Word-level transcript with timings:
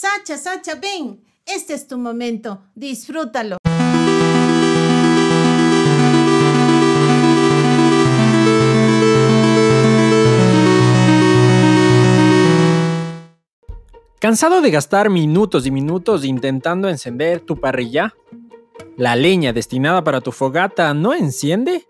Sacha, 0.00 0.38
Sacha, 0.38 0.76
ven. 0.76 1.20
Este 1.44 1.74
es 1.74 1.86
tu 1.86 1.98
momento. 1.98 2.62
Disfrútalo. 2.74 3.58
¿Cansado 14.18 14.62
de 14.62 14.70
gastar 14.70 15.10
minutos 15.10 15.66
y 15.66 15.70
minutos 15.70 16.24
intentando 16.24 16.88
encender 16.88 17.40
tu 17.40 17.60
parrilla? 17.60 18.14
¿La 18.96 19.16
leña 19.16 19.52
destinada 19.52 20.02
para 20.02 20.22
tu 20.22 20.32
fogata 20.32 20.94
no 20.94 21.12
enciende? 21.12 21.86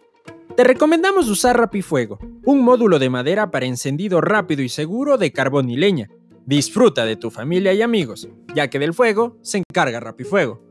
Te 0.57 0.65
recomendamos 0.65 1.29
usar 1.29 1.57
Rapifuego, 1.57 2.19
un 2.45 2.65
módulo 2.65 2.99
de 2.99 3.09
madera 3.09 3.53
para 3.53 3.67
encendido 3.67 4.21
rápido 4.21 4.63
y 4.63 4.69
seguro 4.69 5.17
de 5.17 5.31
carbón 5.31 5.71
y 5.71 5.77
leña. 5.77 6.09
Disfruta 6.47 7.05
de 7.05 7.17
tu 7.17 7.31
familia 7.31 7.73
y 7.73 7.83
amigos, 7.83 8.29
ya 8.55 8.69
que 8.69 8.79
del 8.79 8.95
fuego 8.95 9.37
se 9.43 9.59
encarga 9.59 10.01
Rapifuego. 10.01 10.63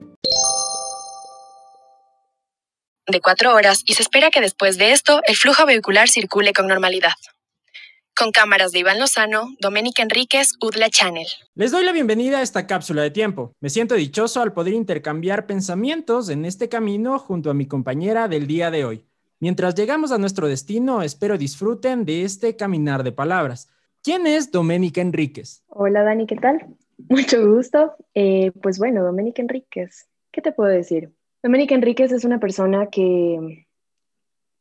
De 3.08 3.22
cuatro 3.22 3.54
horas 3.54 3.84
y 3.86 3.94
se 3.94 4.02
espera 4.02 4.30
que 4.30 4.42
después 4.42 4.78
de 4.78 4.92
esto 4.92 5.22
el 5.26 5.36
flujo 5.36 5.66
vehicular 5.66 6.10
circule 6.10 6.54
con 6.54 6.68
normalidad. 6.68 7.14
Con 8.16 8.32
cámaras 8.32 8.72
de 8.72 8.80
Iván 8.80 9.00
Lozano, 9.00 9.48
Doménica 9.60 10.04
Enríquez, 10.04 10.54
UDLA 10.60 10.90
Channel. 10.90 11.28
Les 11.56 11.72
doy 11.72 11.86
la 11.86 11.94
bienvenida 11.94 12.40
a 12.40 12.42
esta 12.42 12.68
cápsula 12.68 13.02
de 13.02 13.12
tiempo. 13.12 13.54
Me 13.62 13.70
siento 13.70 13.96
dichoso 13.96 14.42
al 14.42 14.54
poder 14.54 14.74
intercambiar 14.74 15.46
pensamientos 15.48 16.30
en 16.30 16.46
este 16.46 16.68
camino 16.68 17.18
junto 17.18 17.50
a 17.50 17.54
mi 17.54 17.68
compañera 17.68 18.28
del 18.28 18.46
día 18.46 18.72
de 18.72 18.86
hoy. 18.86 19.06
Mientras 19.40 19.74
llegamos 19.74 20.12
a 20.12 20.18
nuestro 20.18 20.48
destino, 20.48 21.02
espero 21.02 21.38
disfruten 21.38 22.04
de 22.04 22.24
este 22.24 22.58
caminar 22.58 23.04
de 23.04 23.14
palabras. 23.14 23.70
¿Quién 24.02 24.28
es 24.28 24.50
Doménica 24.52 25.02
Enríquez? 25.02 25.62
Hola 25.68 26.04
Dani, 26.04 26.26
¿qué 26.26 26.38
tal? 26.38 26.68
Mucho 27.10 27.46
gusto. 27.54 27.96
Eh, 28.14 28.52
pues 28.62 28.80
bueno, 28.80 29.04
Doménica 29.04 29.42
Enríquez, 29.42 30.08
¿qué 30.32 30.42
te 30.42 30.54
puedo 30.54 30.70
decir? 30.70 31.12
Doménica 31.44 31.76
Enríquez 31.76 32.14
es 32.14 32.24
una 32.24 32.40
persona 32.40 32.88
que 32.88 33.68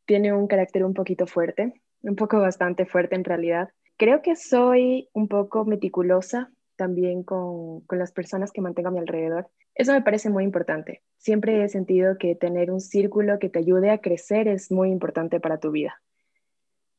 tiene 0.05 0.33
un 0.33 0.47
carácter 0.47 0.83
un 0.83 0.93
poquito 0.93 1.25
fuerte, 1.25 1.81
un 2.01 2.17
poco 2.17 2.39
bastante 2.39 2.85
fuerte 2.85 3.15
en 3.15 3.23
realidad. 3.23 3.69
Creo 3.95 4.21
que 4.21 4.35
soy 4.35 5.07
un 5.13 5.29
poco 5.29 5.63
meticulosa 5.63 6.51
también 6.75 7.23
con, 7.23 7.81
con, 7.81 7.97
las 7.97 8.11
personas 8.11 8.51
que 8.51 8.61
mantengo 8.61 8.89
a 8.89 8.91
mi 8.91 8.99
alrededor. 8.99 9.49
Eso 9.73 9.93
me 9.93 10.01
parece 10.01 10.29
muy 10.29 10.43
importante. 10.43 11.01
Siempre 11.17 11.63
he 11.63 11.69
sentido 11.69 12.17
que 12.17 12.35
tener 12.35 12.71
un 12.71 12.81
círculo 12.81 13.39
que 13.39 13.49
te 13.49 13.59
ayude 13.59 13.91
a 13.91 13.99
crecer 13.99 14.49
es 14.49 14.69
muy 14.69 14.89
importante 14.89 15.39
para 15.39 15.59
tu 15.59 15.71
vida. 15.71 16.01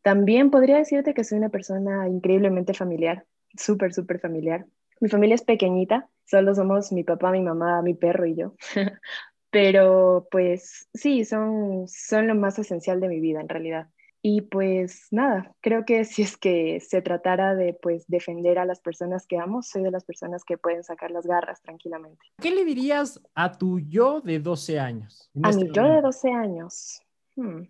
También 0.03 0.51
podría 0.51 0.79
decirte 0.79 1.15
que 1.15 1.25
soy 1.25 1.39
una 1.39 1.51
persona 1.51 2.09
increíblemente 2.09 2.75
familiar, 2.75 3.27
súper, 3.57 3.93
súper 3.93 4.21
familiar. 4.21 4.67
Mi 5.01 5.09
familia 5.09 5.35
es 5.35 5.43
pequeñita, 5.43 6.09
solo 6.25 6.55
somos 6.55 6.93
mi 6.93 7.05
papá, 7.05 7.33
mi 7.33 7.43
mamá, 7.43 7.83
mi 7.83 7.95
perro 7.95 8.27
y 8.27 8.37
yo. 8.37 8.55
Pero 9.51 10.29
pues 10.31 10.89
sí, 10.95 11.25
son, 11.25 11.89
son 11.89 12.29
lo 12.29 12.35
más 12.35 12.59
esencial 12.59 13.01
de 13.01 13.09
mi 13.09 13.21
vida 13.21 13.41
en 13.41 13.49
realidad. 13.49 13.89
Y 14.23 14.43
pues 14.43 15.09
nada, 15.11 15.55
creo 15.61 15.85
que 15.85 16.05
si 16.05 16.23
es 16.23 16.37
que 16.37 16.81
se 16.81 17.03
tratara 17.03 17.55
de 17.55 17.75
pues 17.75 18.07
defender 18.07 18.59
a 18.59 18.65
las 18.65 18.81
personas 18.81 19.27
que 19.27 19.39
amo, 19.39 19.63
soy 19.63 19.83
de 19.83 19.91
las 19.91 20.05
personas 20.05 20.45
que 20.45 20.59
pueden 20.59 20.85
sacar 20.85 21.11
las 21.11 21.27
garras 21.27 21.63
tranquilamente. 21.63 22.25
¿Qué 22.41 22.51
le 22.51 22.65
dirías 22.65 23.21
a 23.35 23.53
tu 23.53 23.81
yo 23.81 24.21
de 24.21 24.39
12 24.39 24.79
años? 24.79 25.31
A 25.43 25.51
este 25.51 25.65
mi 25.65 25.73
yo 25.73 25.89
de 25.89 26.01
12 26.01 26.31
años. 26.31 27.01
Hmm, 27.37 27.63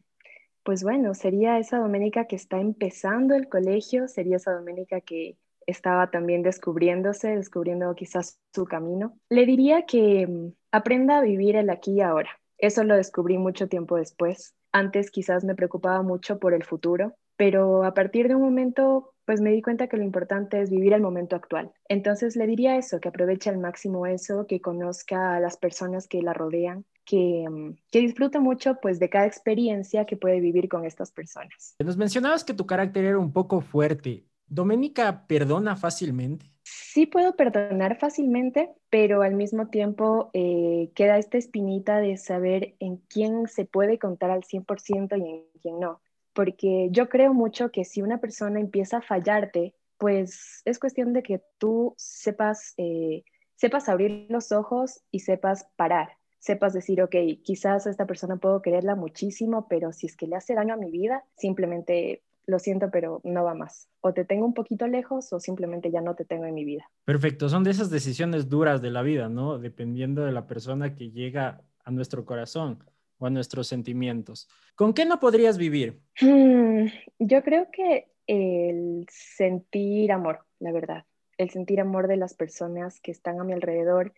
pues 0.63 0.83
bueno, 0.83 1.15
sería 1.15 1.59
esa 1.59 1.79
Doménica 1.79 2.27
que 2.27 2.37
está 2.37 2.61
empezando 2.61 3.35
el 3.35 3.49
colegio, 3.49 4.09
sería 4.09 4.37
esa 4.37 4.53
Doménica 4.53 5.01
que 5.01 5.37
estaba 5.67 6.11
también 6.11 6.43
descubriéndose, 6.43 7.37
descubriendo 7.37 7.95
quizás 7.95 8.39
su 8.55 8.65
camino. 8.65 9.17
Le 9.29 9.47
diría 9.47 9.87
que 9.87 10.27
mm, 10.27 10.53
aprenda 10.73 11.19
a 11.19 11.23
vivir 11.23 11.57
el 11.57 11.71
aquí 11.71 11.93
y 11.93 12.01
ahora. 12.01 12.31
Eso 12.59 12.85
lo 12.85 12.97
descubrí 12.97 13.39
mucho 13.39 13.69
tiempo 13.69 13.97
después 13.97 14.55
antes 14.73 15.11
quizás 15.11 15.45
me 15.45 15.55
preocupaba 15.55 16.03
mucho 16.03 16.39
por 16.39 16.55
el 16.55 16.65
futuro, 16.65 17.15
pero 17.37 17.85
a 17.85 17.95
partir 17.95 18.29
de 18.29 18.35
un 18.35 18.43
momento 18.43 19.15
pues 19.25 19.41
me 19.41 19.51
di 19.51 19.63
cuenta 19.63 19.87
que 19.87 19.97
lo 19.97 20.03
importante 20.03 20.61
es 20.61 20.71
vivir 20.71 20.93
el 20.93 21.03
momento 21.03 21.37
actual. 21.37 21.71
Entonces 21.89 22.35
le 22.35 22.49
diría 22.49 22.77
eso, 22.77 22.99
que 22.99 23.09
aproveche 23.09 23.49
al 23.49 23.59
máximo 23.59 24.07
eso, 24.07 24.47
que 24.47 24.61
conozca 24.61 25.37
a 25.37 25.41
las 25.41 25.57
personas 25.57 26.09
que 26.09 26.21
la 26.21 26.33
rodean, 26.33 26.85
que, 27.11 27.45
mm, 27.49 27.77
que 27.91 28.41
mucho 28.41 28.77
pues 28.81 29.01
de 29.01 29.09
cada 29.09 29.27
experiencia 29.27 30.05
que 30.05 30.17
puede 30.17 30.41
vivir 30.41 30.69
con 30.69 30.85
estas 30.85 31.11
personas. 31.11 31.75
Nos 31.85 31.97
mencionabas 31.97 32.45
que 32.45 32.55
tu 32.55 32.67
carácter 32.67 33.05
era 33.05 33.19
un 33.19 33.33
poco 33.33 33.61
fuerte. 33.61 34.25
¿Doménica 34.47 35.27
perdona 35.27 35.77
fácilmente? 35.77 36.47
sí 36.71 37.07
puedo 37.07 37.37
perdonar 37.37 37.99
fácilmente, 37.99 38.71
pero 38.91 39.23
al 39.23 39.35
mismo 39.35 39.69
tiempo 39.69 40.31
eh, 40.33 40.91
queda 40.95 41.19
esta 41.19 41.39
espinita 41.39 41.99
de 41.99 42.17
saber 42.17 42.75
en 42.81 42.99
quién 43.09 43.47
se 43.49 43.65
puede 43.65 43.99
contar 43.99 44.31
al 44.31 44.45
100% 44.45 45.17
y 45.17 45.29
en 45.29 45.45
quién 45.61 45.81
no. 45.81 46.01
Porque 46.33 46.89
yo 46.91 47.09
creo 47.09 47.35
mucho 47.35 47.71
que 47.71 47.85
si 47.85 48.03
una 48.03 48.21
persona 48.21 48.61
empieza 48.61 48.99
a 48.99 49.03
fallarte, 49.03 49.75
pues 49.99 50.63
es 50.65 50.79
cuestión 50.79 51.13
de 51.13 51.23
que 51.23 51.43
tú 51.59 51.95
sepas, 51.97 52.75
eh, 52.77 53.25
sepas 53.57 53.89
abrir 53.89 54.27
los 54.29 54.53
ojos 54.53 55.03
y 55.11 55.21
sepas 55.21 55.67
parar. 55.77 56.20
Sepas 56.41 56.73
decir, 56.73 57.03
ok, 57.03 57.15
quizás 57.45 57.87
a 57.87 57.91
esta 57.91 58.07
persona 58.07 58.37
puedo 58.37 58.63
quererla 58.63 58.97
muchísimo, 58.97 59.69
pero 59.69 59.93
si 59.93 60.07
es 60.07 60.17
que 60.17 60.27
le 60.27 60.37
hace 60.37 60.55
daño 60.55 60.75
a 60.75 60.79
mi 60.79 60.91
vida, 60.91 61.23
simplemente 61.37 62.23
lo 62.47 62.59
siento, 62.59 62.91
pero 62.91 63.21
no 63.25 63.45
va 63.45 63.55
más. 63.55 63.89
O 64.01 64.13
te 64.13 64.25
tengo 64.25 64.47
un 64.47 64.55
poquito 64.55 64.87
lejos 64.87 65.33
o 65.33 65.39
simplemente 65.39 65.91
ya 65.91 66.01
no 66.01 66.15
te 66.15 66.25
tengo 66.25 66.47
en 66.47 66.55
mi 66.55 66.65
vida. 66.65 66.91
Perfecto, 67.05 67.49
son 67.49 67.63
de 67.63 67.71
esas 67.71 67.91
decisiones 67.91 68.49
duras 68.49 68.83
de 68.83 68.91
la 68.91 69.03
vida, 69.03 69.29
¿no? 69.29 69.59
Dependiendo 69.59 70.25
de 70.25 70.33
la 70.33 70.47
persona 70.47 70.95
que 70.95 71.11
llega 71.11 71.63
a 71.85 71.91
nuestro 71.91 72.25
corazón 72.25 72.83
o 73.19 73.27
a 73.27 73.31
nuestros 73.31 73.69
sentimientos. 73.69 74.49
¿Con 74.75 74.95
qué 74.95 75.05
no 75.05 75.21
podrías 75.21 75.59
vivir? 75.59 76.01
Hmm, 76.21 76.87
yo 77.19 77.43
creo 77.43 77.69
que 77.71 78.09
el 78.27 79.07
sentir 79.11 80.11
amor, 80.13 80.41
la 80.59 80.73
verdad, 80.73 81.05
el 81.37 81.51
sentir 81.51 81.81
amor 81.81 82.09
de 82.09 82.17
las 82.17 82.35
personas 82.35 83.01
que 83.01 83.11
están 83.11 83.41
a 83.41 83.45
mi 83.45 83.53
alrededor, 83.53 84.13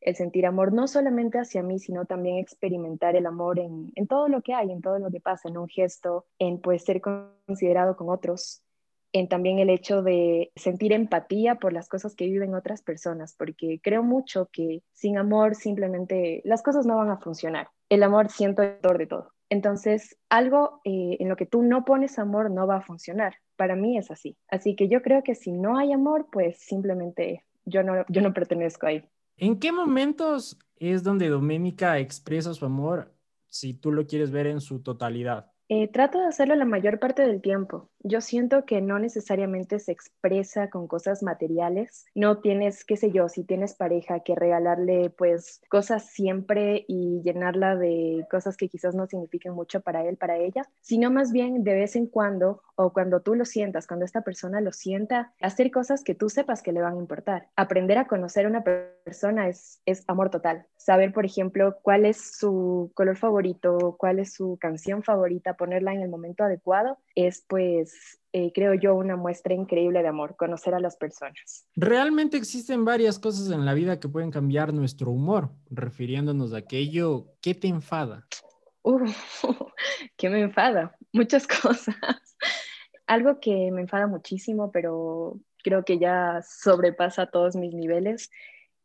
el 0.00 0.16
sentir 0.16 0.46
amor 0.46 0.72
no 0.72 0.86
solamente 0.86 1.38
hacia 1.38 1.62
mí, 1.62 1.78
sino 1.78 2.04
también 2.04 2.38
experimentar 2.38 3.16
el 3.16 3.26
amor 3.26 3.58
en, 3.58 3.92
todo 4.08 4.28
lo 4.28 4.42
que 4.42 4.54
hay, 4.54 4.70
en 4.70 4.80
todo 4.80 4.98
lo 4.98 5.10
que 5.10 5.20
pasa, 5.20 5.48
en 5.48 5.58
un 5.58 5.68
gesto, 5.68 6.26
en 6.38 6.60
pues 6.60 6.84
ser 6.84 7.00
considerado 7.00 7.96
con 7.96 8.08
otros, 8.08 8.62
en 9.12 9.28
también 9.28 9.58
el 9.58 9.70
hecho 9.70 10.02
de 10.02 10.52
sentir 10.54 10.92
empatía 10.92 11.56
por 11.56 11.72
las 11.72 11.88
cosas 11.88 12.14
que 12.14 12.26
viven 12.26 12.54
otras 12.54 12.82
personas, 12.82 13.34
porque 13.36 13.80
creo 13.82 14.02
mucho 14.02 14.48
que 14.52 14.82
sin 14.92 15.18
amor 15.18 15.54
simplemente 15.54 16.42
las 16.44 16.62
cosas 16.62 16.86
no 16.86 16.96
van 16.96 17.10
a 17.10 17.18
funcionar. 17.18 17.68
El 17.88 18.02
amor 18.02 18.30
siento 18.30 18.62
el 18.62 18.98
de 18.98 19.06
todo. 19.06 19.32
Entonces, 19.50 20.18
algo 20.28 20.80
eh, 20.84 21.16
en 21.20 21.28
lo 21.28 21.36
que 21.36 21.46
tú 21.46 21.62
no 21.62 21.84
pones 21.86 22.18
amor 22.18 22.50
no 22.50 22.66
va 22.66 22.76
a 22.76 22.82
funcionar. 22.82 23.36
Para 23.56 23.76
mí 23.76 23.96
es 23.96 24.10
así. 24.10 24.36
Así 24.48 24.76
que 24.76 24.88
yo 24.88 25.00
creo 25.00 25.22
que 25.22 25.34
si 25.34 25.52
no 25.52 25.78
hay 25.78 25.92
amor, 25.92 26.26
pues 26.30 26.58
simplemente 26.58 27.44
yo 27.64 27.82
no, 27.82 28.04
yo 28.08 28.20
no 28.20 28.34
pertenezco 28.34 28.86
ahí. 28.86 29.04
¿En 29.38 29.58
qué 29.58 29.72
momentos 29.72 30.58
es 30.76 31.02
donde 31.02 31.28
Doménica 31.28 31.98
expresa 31.98 32.54
su 32.54 32.64
amor 32.66 33.14
si 33.46 33.72
tú 33.74 33.90
lo 33.92 34.06
quieres 34.06 34.30
ver 34.30 34.46
en 34.48 34.60
su 34.60 34.80
totalidad? 34.82 35.52
Eh, 35.70 35.86
trato 35.88 36.18
de 36.18 36.26
hacerlo 36.26 36.54
la 36.54 36.64
mayor 36.64 36.98
parte 36.98 37.26
del 37.26 37.42
tiempo. 37.42 37.90
Yo 38.00 38.22
siento 38.22 38.64
que 38.64 38.80
no 38.80 38.98
necesariamente 38.98 39.78
se 39.80 39.92
expresa 39.92 40.70
con 40.70 40.86
cosas 40.86 41.22
materiales. 41.22 42.06
No 42.14 42.38
tienes, 42.38 42.86
qué 42.86 42.96
sé 42.96 43.10
yo, 43.10 43.28
si 43.28 43.44
tienes 43.44 43.74
pareja, 43.74 44.20
que 44.20 44.34
regalarle 44.34 45.10
pues 45.10 45.60
cosas 45.68 46.06
siempre 46.06 46.86
y 46.88 47.20
llenarla 47.22 47.76
de 47.76 48.24
cosas 48.30 48.56
que 48.56 48.70
quizás 48.70 48.94
no 48.94 49.06
signifiquen 49.06 49.52
mucho 49.52 49.82
para 49.82 50.06
él, 50.06 50.16
para 50.16 50.38
ella, 50.38 50.62
sino 50.80 51.10
más 51.10 51.32
bien 51.32 51.64
de 51.64 51.74
vez 51.74 51.96
en 51.96 52.06
cuando 52.06 52.62
o 52.76 52.92
cuando 52.92 53.20
tú 53.20 53.34
lo 53.34 53.44
sientas, 53.44 53.86
cuando 53.86 54.06
esta 54.06 54.22
persona 54.22 54.60
lo 54.60 54.72
sienta, 54.72 55.32
hacer 55.40 55.70
cosas 55.70 56.02
que 56.02 56.14
tú 56.14 56.30
sepas 56.30 56.62
que 56.62 56.72
le 56.72 56.80
van 56.80 56.94
a 56.94 57.00
importar. 57.00 57.48
Aprender 57.56 57.98
a 57.98 58.06
conocer 58.06 58.46
a 58.46 58.48
una 58.48 58.62
persona 58.62 59.48
es, 59.48 59.82
es 59.84 60.04
amor 60.06 60.30
total. 60.30 60.64
Saber, 60.76 61.12
por 61.12 61.26
ejemplo, 61.26 61.76
cuál 61.82 62.06
es 62.06 62.38
su 62.38 62.90
color 62.94 63.16
favorito, 63.16 63.96
cuál 63.98 64.20
es 64.20 64.32
su 64.32 64.56
canción 64.60 65.02
favorita, 65.02 65.54
ponerla 65.58 65.92
en 65.92 66.00
el 66.00 66.08
momento 66.08 66.44
adecuado, 66.44 66.98
es 67.14 67.44
pues 67.46 68.18
eh, 68.32 68.52
creo 68.54 68.74
yo, 68.74 68.94
una 68.94 69.16
muestra 69.16 69.54
increíble 69.54 70.00
de 70.00 70.08
amor, 70.08 70.36
conocer 70.36 70.74
a 70.74 70.80
las 70.80 70.96
personas. 70.96 71.66
Realmente 71.76 72.36
existen 72.36 72.84
varias 72.84 73.18
cosas 73.18 73.50
en 73.50 73.64
la 73.64 73.74
vida 73.74 74.00
que 74.00 74.08
pueden 74.08 74.30
cambiar 74.30 74.72
nuestro 74.72 75.10
humor, 75.10 75.50
refiriéndonos 75.70 76.52
a 76.52 76.58
aquello 76.58 77.26
que 77.40 77.54
te 77.54 77.68
enfada. 77.68 78.26
Uh, 78.82 79.04
¿Qué 80.16 80.30
me 80.30 80.40
enfada? 80.40 80.96
Muchas 81.12 81.46
cosas. 81.62 81.96
Algo 83.06 83.40
que 83.40 83.70
me 83.72 83.80
enfada 83.80 84.06
muchísimo, 84.06 84.70
pero 84.70 85.40
creo 85.64 85.84
que 85.84 85.98
ya 85.98 86.40
sobrepasa 86.42 87.26
todos 87.26 87.56
mis 87.56 87.74
niveles, 87.74 88.30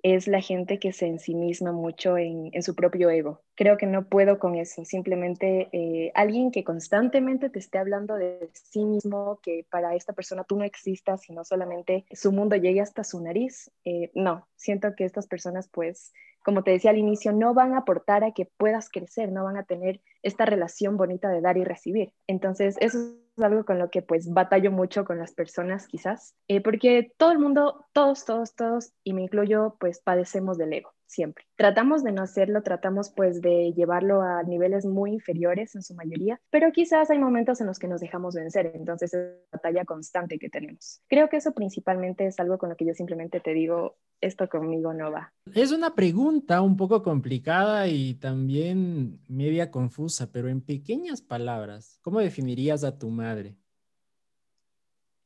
es 0.04 0.28
la 0.28 0.42
gente 0.42 0.80
que 0.80 0.92
se 0.92 1.08
ensimisma 1.08 1.72
mucho 1.72 2.18
en, 2.18 2.50
en 2.52 2.62
su 2.62 2.76
propio 2.76 3.10
ego. 3.10 3.42
Creo 3.56 3.78
que 3.78 3.86
no 3.86 4.10
puedo 4.10 4.38
con 4.38 4.56
eso. 4.56 4.84
Simplemente 4.84 5.70
eh, 5.72 6.12
alguien 6.14 6.52
que 6.52 6.66
constantemente 6.66 7.50
te 7.50 7.60
esté 7.60 7.78
hablando 7.78 8.16
de 8.16 8.50
sí 8.52 8.84
mismo, 8.84 9.40
que 9.42 9.66
para 9.72 9.96
esta 9.96 10.12
persona 10.12 10.44
tú 10.44 10.58
no 10.58 10.66
existas, 10.66 11.22
sino 11.22 11.46
solamente 11.46 12.06
su 12.12 12.34
mundo 12.34 12.58
llegue 12.58 12.82
hasta 12.82 13.06
su 13.06 13.22
nariz. 13.22 13.72
Eh, 13.86 14.12
no, 14.14 14.46
siento 14.58 14.94
que 14.96 15.06
estas 15.06 15.28
personas 15.28 15.70
pues 15.70 16.12
como 16.44 16.64
te 16.64 16.72
decía 16.72 16.92
al 16.92 16.98
inicio, 16.98 17.32
no 17.32 17.54
van 17.54 17.74
a 17.74 17.80
aportar 17.80 18.26
a 18.26 18.34
que 18.34 18.46
puedas 18.58 18.90
crecer, 18.90 19.32
no 19.32 19.46
van 19.46 19.56
a 19.56 19.64
tener 19.64 20.02
esta 20.24 20.46
relación 20.46 20.98
bonita 20.98 21.30
de 21.30 21.40
dar 21.40 21.56
y 21.56 21.64
recibir. 21.64 22.12
Entonces, 22.28 22.76
eso 22.82 22.98
es 23.38 23.44
algo 23.44 23.66
con 23.66 23.80
lo 23.80 23.90
que 23.90 24.02
pues 24.02 24.32
batallo 24.32 24.72
mucho 24.72 25.06
con 25.06 25.18
las 25.18 25.34
personas 25.34 25.88
quizás, 25.88 26.36
eh, 26.48 26.62
porque 26.62 27.12
todo 27.18 27.32
el 27.32 27.40
mundo, 27.40 27.86
todos, 27.94 28.26
todos, 28.26 28.56
todos, 28.56 28.94
y 29.04 29.14
me 29.14 29.24
incluyo, 29.24 29.76
pues 29.80 30.00
padecemos 30.00 30.58
del 30.58 30.74
ego 30.74 30.92
siempre. 31.06 31.46
Tratamos 31.56 32.04
de 32.04 32.12
no 32.12 32.22
hacerlo, 32.22 32.64
tratamos 32.64 33.12
pues 33.12 33.42
de 33.42 33.74
llevarlo 33.74 34.22
a 34.22 34.44
niveles 34.44 34.86
muy 34.86 35.12
inferiores 35.14 35.76
en 35.76 35.84
su 35.84 35.96
mayoría, 35.96 36.40
pero 36.50 36.72
quizás 36.72 37.10
hay 37.10 37.20
momentos 37.20 37.62
en 37.62 37.68
los 37.68 37.80
que 37.80 37.88
nos 37.88 38.02
dejamos 38.02 38.36
vencer, 38.36 38.72
entonces 38.76 39.14
es 39.14 39.20
una 39.20 39.48
batalla 39.52 39.86
constante 39.86 40.40
que 40.40 40.50
tenemos. 40.50 41.02
Creo 41.08 41.30
que 41.30 41.38
eso 41.38 41.54
principalmente 41.54 42.26
es 42.26 42.40
algo 42.40 42.58
con 42.58 42.70
lo 42.70 42.76
que 42.76 42.86
yo 42.86 42.94
simplemente 42.94 43.40
te 43.40 43.54
digo, 43.54 43.98
esto 44.22 44.48
conmigo 44.50 44.94
no 44.94 45.12
va. 45.12 45.34
Es 45.54 45.72
una 45.72 45.96
pregunta 45.96 46.62
un 46.62 46.78
poco 46.78 47.04
complicada 47.04 47.88
y 47.88 48.16
también 48.16 49.20
media 49.28 49.70
confusa, 49.70 50.32
pero 50.32 50.50
en 50.50 50.62
pequeñas 50.62 51.22
palabras, 51.22 52.00
¿cómo 52.02 52.20
definirías 52.20 52.84
a 52.84 52.98
tu 52.98 53.10
madre? 53.10 53.56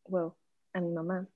Wow, 0.08 0.36
a 0.74 0.82
mi 0.82 0.92
mamá. 0.92 1.28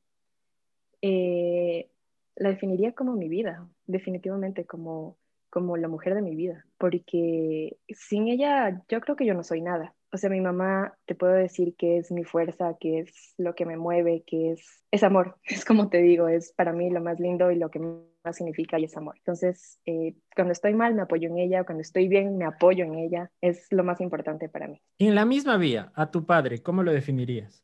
Eh, 1.01 1.89
la 2.35 2.49
definiría 2.49 2.93
como 2.93 3.13
mi 3.13 3.29
vida, 3.29 3.67
definitivamente 3.85 4.65
como, 4.65 5.17
como 5.49 5.77
la 5.77 5.87
mujer 5.87 6.15
de 6.15 6.21
mi 6.21 6.35
vida, 6.35 6.65
porque 6.77 7.77
sin 7.89 8.27
ella 8.27 8.81
yo 8.87 9.01
creo 9.01 9.15
que 9.15 9.25
yo 9.25 9.33
no 9.33 9.43
soy 9.43 9.61
nada. 9.61 9.93
O 10.13 10.17
sea, 10.17 10.29
mi 10.29 10.41
mamá 10.41 10.97
te 11.05 11.15
puedo 11.15 11.33
decir 11.33 11.73
que 11.77 11.97
es 11.97 12.11
mi 12.11 12.25
fuerza, 12.25 12.75
que 12.79 12.99
es 12.99 13.33
lo 13.37 13.55
que 13.55 13.65
me 13.65 13.77
mueve, 13.77 14.23
que 14.27 14.51
es, 14.51 14.83
es 14.91 15.03
amor. 15.03 15.37
Es 15.45 15.63
como 15.63 15.89
te 15.89 16.01
digo, 16.01 16.27
es 16.27 16.51
para 16.53 16.73
mí 16.73 16.89
lo 16.89 17.01
más 17.01 17.19
lindo 17.19 17.49
y 17.49 17.55
lo 17.55 17.69
que 17.69 17.79
más 17.79 18.35
significa 18.35 18.77
y 18.77 18.85
es 18.85 18.97
amor. 18.97 19.15
Entonces, 19.19 19.79
eh, 19.85 20.15
cuando 20.35 20.51
estoy 20.51 20.73
mal 20.73 20.95
me 20.95 21.03
apoyo 21.03 21.29
en 21.29 21.37
ella, 21.37 21.63
cuando 21.63 21.81
estoy 21.81 22.09
bien 22.09 22.37
me 22.37 22.45
apoyo 22.45 22.83
en 22.83 22.95
ella. 22.95 23.31
Es 23.39 23.67
lo 23.71 23.85
más 23.85 24.01
importante 24.01 24.49
para 24.49 24.67
mí. 24.67 24.81
En 24.97 25.15
la 25.15 25.23
misma 25.23 25.55
vía, 25.55 25.93
a 25.95 26.11
tu 26.11 26.25
padre, 26.25 26.61
¿cómo 26.61 26.83
lo 26.83 26.91
definirías? 26.91 27.63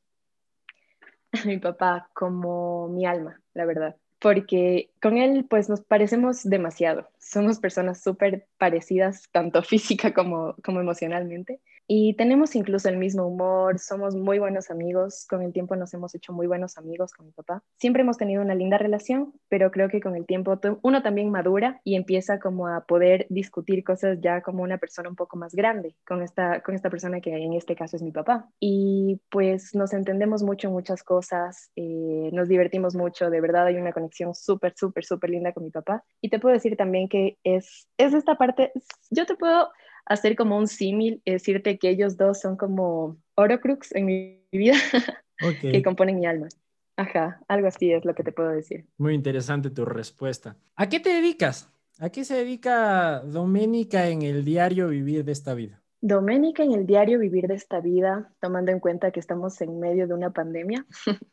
A 1.44 1.46
mi 1.46 1.58
papá 1.58 2.10
como 2.14 2.88
mi 2.88 3.06
alma, 3.06 3.42
la 3.54 3.66
verdad 3.66 3.98
porque 4.20 4.90
con 5.02 5.18
él 5.18 5.46
pues 5.50 5.70
nos 5.70 5.82
parecemos 5.82 6.44
demasiado. 6.44 7.08
Somos 7.20 7.60
personas 7.60 8.02
súper 8.02 8.48
parecidas, 8.58 9.30
tanto 9.32 9.62
física 9.64 10.14
como, 10.14 10.56
como 10.64 10.80
emocionalmente. 10.82 11.60
Y 11.88 12.16
tenemos 12.16 12.54
incluso 12.56 12.90
el 12.90 12.98
mismo 12.98 13.26
humor, 13.26 13.80
somos 13.80 14.14
muy 14.14 14.40
buenos 14.40 14.70
amigos, 14.70 15.26
con 15.30 15.42
el 15.42 15.54
tiempo 15.54 15.76
nos 15.78 15.94
hemos 15.94 16.14
hecho 16.16 16.34
muy 16.34 16.46
buenos 16.46 16.78
amigos 16.78 17.14
con 17.14 17.28
mi 17.28 17.32
papá. 17.32 17.64
Siempre 17.78 18.02
hemos 18.02 18.18
tenido 18.18 18.42
una 18.42 18.56
linda 18.56 18.78
relación, 18.78 19.34
pero 19.48 19.72
creo 19.72 19.88
que 19.88 20.02
con 20.02 20.16
el 20.16 20.26
tiempo 20.26 20.60
uno 20.82 21.02
también 21.02 21.32
madura 21.32 21.80
y 21.86 21.96
empieza 21.96 22.40
como 22.40 22.68
a 22.68 22.86
poder 22.86 23.26
discutir 23.30 23.86
cosas 23.86 24.20
ya 24.20 24.42
como 24.42 24.64
una 24.64 24.78
persona 24.78 25.10
un 25.10 25.16
poco 25.16 25.38
más 25.38 25.56
grande 25.56 25.96
con 26.06 26.22
esta, 26.22 26.62
con 26.62 26.76
esta 26.76 26.90
persona 26.90 27.22
que 27.22 27.34
en 27.34 27.54
este 27.54 27.76
caso 27.76 27.96
es 27.96 28.04
mi 28.04 28.12
papá. 28.12 28.50
Y 28.60 29.22
pues 29.30 29.74
nos 29.74 29.94
entendemos 29.94 30.44
mucho 30.44 30.68
en 30.68 30.74
muchas 30.74 31.04
cosas, 31.04 31.72
eh, 31.78 32.30
nos 32.34 32.50
divertimos 32.50 32.96
mucho, 32.96 33.30
de 33.30 33.40
verdad 33.40 33.68
hay 33.68 33.78
una 33.78 33.94
conexión 33.94 34.36
súper, 34.36 34.74
súper, 34.76 35.06
súper 35.06 35.30
linda 35.30 35.54
con 35.54 35.64
mi 35.64 35.72
papá. 35.72 36.04
Y 36.20 36.30
te 36.30 36.40
puedo 36.40 36.54
decir 36.54 36.76
también 36.76 37.08
que 37.08 37.38
es, 37.46 37.88
es 37.98 38.14
esta 38.14 38.36
parte, 38.36 38.74
yo 39.10 39.26
te 39.26 39.36
puedo 39.36 39.70
hacer 40.08 40.36
como 40.36 40.58
un 40.58 40.68
símil, 40.68 41.22
decirte 41.26 41.78
que 41.78 41.90
ellos 41.90 42.18
dos 42.18 42.40
son 42.40 42.58
como 42.58 43.18
Orocrux 43.36 43.94
en 43.94 44.06
mi 44.06 44.42
vida, 44.52 44.76
que 45.62 45.84
componen 45.84 46.20
mi 46.20 46.26
alma. 46.26 46.48
Ajá, 46.96 47.40
algo 47.48 47.68
así 47.68 47.92
es 47.92 48.04
lo 48.06 48.16
que 48.16 48.24
te 48.24 48.32
puedo 48.32 48.50
decir. 48.50 48.86
Muy 48.98 49.14
interesante 49.14 49.70
tu 49.70 49.86
respuesta. 49.86 50.58
¿A 50.76 50.90
qué 50.90 51.00
te 51.00 51.10
dedicas? 51.10 51.72
¿A 52.00 52.10
qué 52.10 52.24
se 52.24 52.36
dedica 52.36 53.20
Doménica 53.20 54.08
en 54.08 54.24
el 54.24 54.44
diario 54.44 54.90
Vivir 54.90 55.24
de 55.24 55.32
esta 55.32 55.54
vida? 55.54 55.82
Doménica 56.02 56.64
en 56.64 56.74
el 56.74 56.88
diario 56.88 57.20
Vivir 57.20 57.48
de 57.48 57.56
esta 57.56 57.82
vida, 57.82 58.32
tomando 58.40 58.72
en 58.72 58.80
cuenta 58.80 59.12
que 59.12 59.20
estamos 59.20 59.62
en 59.62 59.80
medio 59.80 60.08
de 60.08 60.14
una 60.14 60.32
pandemia, 60.32 60.86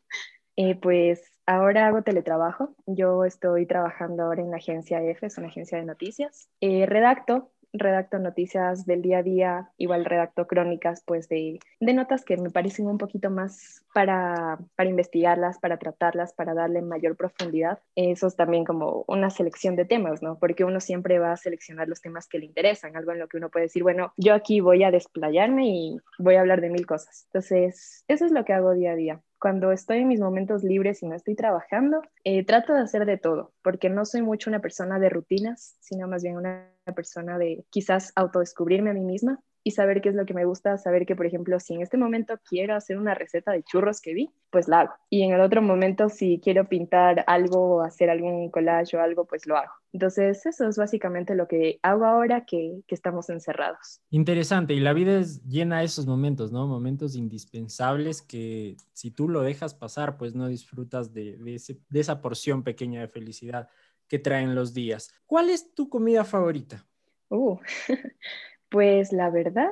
eh, 0.56 0.74
pues 0.74 1.22
ahora 1.46 1.86
hago 1.86 2.02
teletrabajo. 2.02 2.74
Yo 2.86 3.24
estoy 3.24 3.66
trabajando 3.66 4.24
ahora 4.24 4.42
en 4.42 4.50
la 4.50 4.56
agencia 4.56 5.02
EFE, 5.02 5.26
es 5.26 5.38
una 5.38 5.48
agencia 5.48 5.78
de 5.78 5.84
noticias. 5.84 6.48
Eh, 6.60 6.84
redacto 6.86 7.52
redacto 7.74 8.18
noticias 8.18 8.86
del 8.86 9.02
día 9.02 9.18
a 9.18 9.22
día, 9.22 9.70
igual 9.76 10.04
redacto 10.04 10.46
crónicas, 10.46 11.02
pues 11.04 11.28
de, 11.28 11.58
de 11.80 11.92
notas 11.92 12.24
que 12.24 12.36
me 12.36 12.50
parecen 12.50 12.86
un 12.86 12.98
poquito 12.98 13.30
más 13.30 13.84
para, 13.92 14.58
para, 14.76 14.88
investigarlas, 14.88 15.58
para 15.58 15.78
tratarlas, 15.78 16.32
para 16.32 16.54
darle 16.54 16.80
mayor 16.82 17.16
profundidad. 17.16 17.80
Eso 17.96 18.28
es 18.28 18.36
también 18.36 18.64
como 18.64 19.04
una 19.08 19.30
selección 19.30 19.76
de 19.76 19.84
temas, 19.84 20.22
¿no? 20.22 20.38
Porque 20.38 20.64
uno 20.64 20.80
siempre 20.80 21.18
va 21.18 21.32
a 21.32 21.36
seleccionar 21.36 21.88
los 21.88 22.00
temas 22.00 22.28
que 22.28 22.38
le 22.38 22.46
interesan, 22.46 22.96
algo 22.96 23.12
en 23.12 23.18
lo 23.18 23.28
que 23.28 23.36
uno 23.36 23.50
puede 23.50 23.66
decir, 23.66 23.82
bueno, 23.82 24.12
yo 24.16 24.34
aquí 24.34 24.60
voy 24.60 24.84
a 24.84 24.90
desplayarme 24.90 25.68
y 25.68 25.96
voy 26.18 26.36
a 26.36 26.40
hablar 26.40 26.60
de 26.60 26.70
mil 26.70 26.86
cosas. 26.86 27.26
Entonces, 27.26 28.04
eso 28.08 28.24
es 28.24 28.32
lo 28.32 28.44
que 28.44 28.52
hago 28.52 28.72
día 28.72 28.92
a 28.92 28.96
día 28.96 29.20
cuando 29.44 29.72
estoy 29.72 29.98
en 29.98 30.08
mis 30.08 30.20
momentos 30.20 30.64
libres 30.64 31.02
y 31.02 31.06
no 31.06 31.14
estoy 31.14 31.34
trabajando, 31.34 32.00
eh, 32.24 32.46
trato 32.46 32.72
de 32.72 32.80
hacer 32.80 33.04
de 33.04 33.18
todo, 33.18 33.52
porque 33.62 33.90
no 33.90 34.06
soy 34.06 34.22
mucho 34.22 34.48
una 34.48 34.60
persona 34.60 34.98
de 34.98 35.10
rutinas, 35.10 35.76
sino 35.80 36.08
más 36.08 36.22
bien 36.22 36.38
una 36.38 36.70
persona 36.96 37.36
de 37.36 37.66
quizás 37.68 38.10
autodescubrirme 38.16 38.88
a 38.88 38.94
mí 38.94 39.04
misma 39.04 39.40
y 39.64 39.70
saber 39.70 40.02
qué 40.02 40.10
es 40.10 40.14
lo 40.14 40.26
que 40.26 40.34
me 40.34 40.44
gusta, 40.44 40.76
saber 40.76 41.06
que, 41.06 41.16
por 41.16 41.24
ejemplo, 41.24 41.58
si 41.58 41.74
en 41.74 41.80
este 41.80 41.96
momento 41.96 42.38
quiero 42.46 42.76
hacer 42.76 42.98
una 42.98 43.14
receta 43.14 43.50
de 43.50 43.62
churros 43.62 44.02
que 44.02 44.12
vi, 44.12 44.30
pues 44.50 44.68
la 44.68 44.80
hago. 44.80 44.92
Y 45.08 45.22
en 45.22 45.32
el 45.32 45.40
otro 45.40 45.62
momento, 45.62 46.10
si 46.10 46.38
quiero 46.38 46.68
pintar 46.68 47.24
algo 47.26 47.76
o 47.76 47.80
hacer 47.80 48.10
algún 48.10 48.50
collage 48.50 48.96
o 48.96 49.00
algo, 49.00 49.24
pues 49.24 49.46
lo 49.46 49.56
hago. 49.56 49.72
Entonces, 49.94 50.44
eso 50.44 50.68
es 50.68 50.76
básicamente 50.76 51.34
lo 51.34 51.48
que 51.48 51.78
hago 51.82 52.04
ahora 52.04 52.44
que, 52.44 52.82
que 52.86 52.94
estamos 52.94 53.30
encerrados. 53.30 54.02
Interesante, 54.10 54.74
y 54.74 54.80
la 54.80 54.92
vida 54.92 55.18
es 55.18 55.42
llena 55.44 55.78
de 55.78 55.86
esos 55.86 56.06
momentos, 56.06 56.52
¿no? 56.52 56.66
Momentos 56.66 57.16
indispensables 57.16 58.20
que 58.20 58.76
si 58.92 59.10
tú 59.10 59.30
lo 59.30 59.40
dejas 59.40 59.72
pasar, 59.72 60.18
pues 60.18 60.34
no 60.34 60.46
disfrutas 60.46 61.14
de, 61.14 61.38
de, 61.38 61.54
ese, 61.54 61.78
de 61.88 62.00
esa 62.00 62.20
porción 62.20 62.64
pequeña 62.64 63.00
de 63.00 63.08
felicidad 63.08 63.68
que 64.08 64.18
traen 64.18 64.54
los 64.54 64.74
días. 64.74 65.10
¿Cuál 65.26 65.48
es 65.48 65.74
tu 65.74 65.88
comida 65.88 66.24
favorita? 66.24 66.84
Uh, 67.30 67.58
Pues 68.74 69.12
la 69.12 69.30
verdad, 69.30 69.70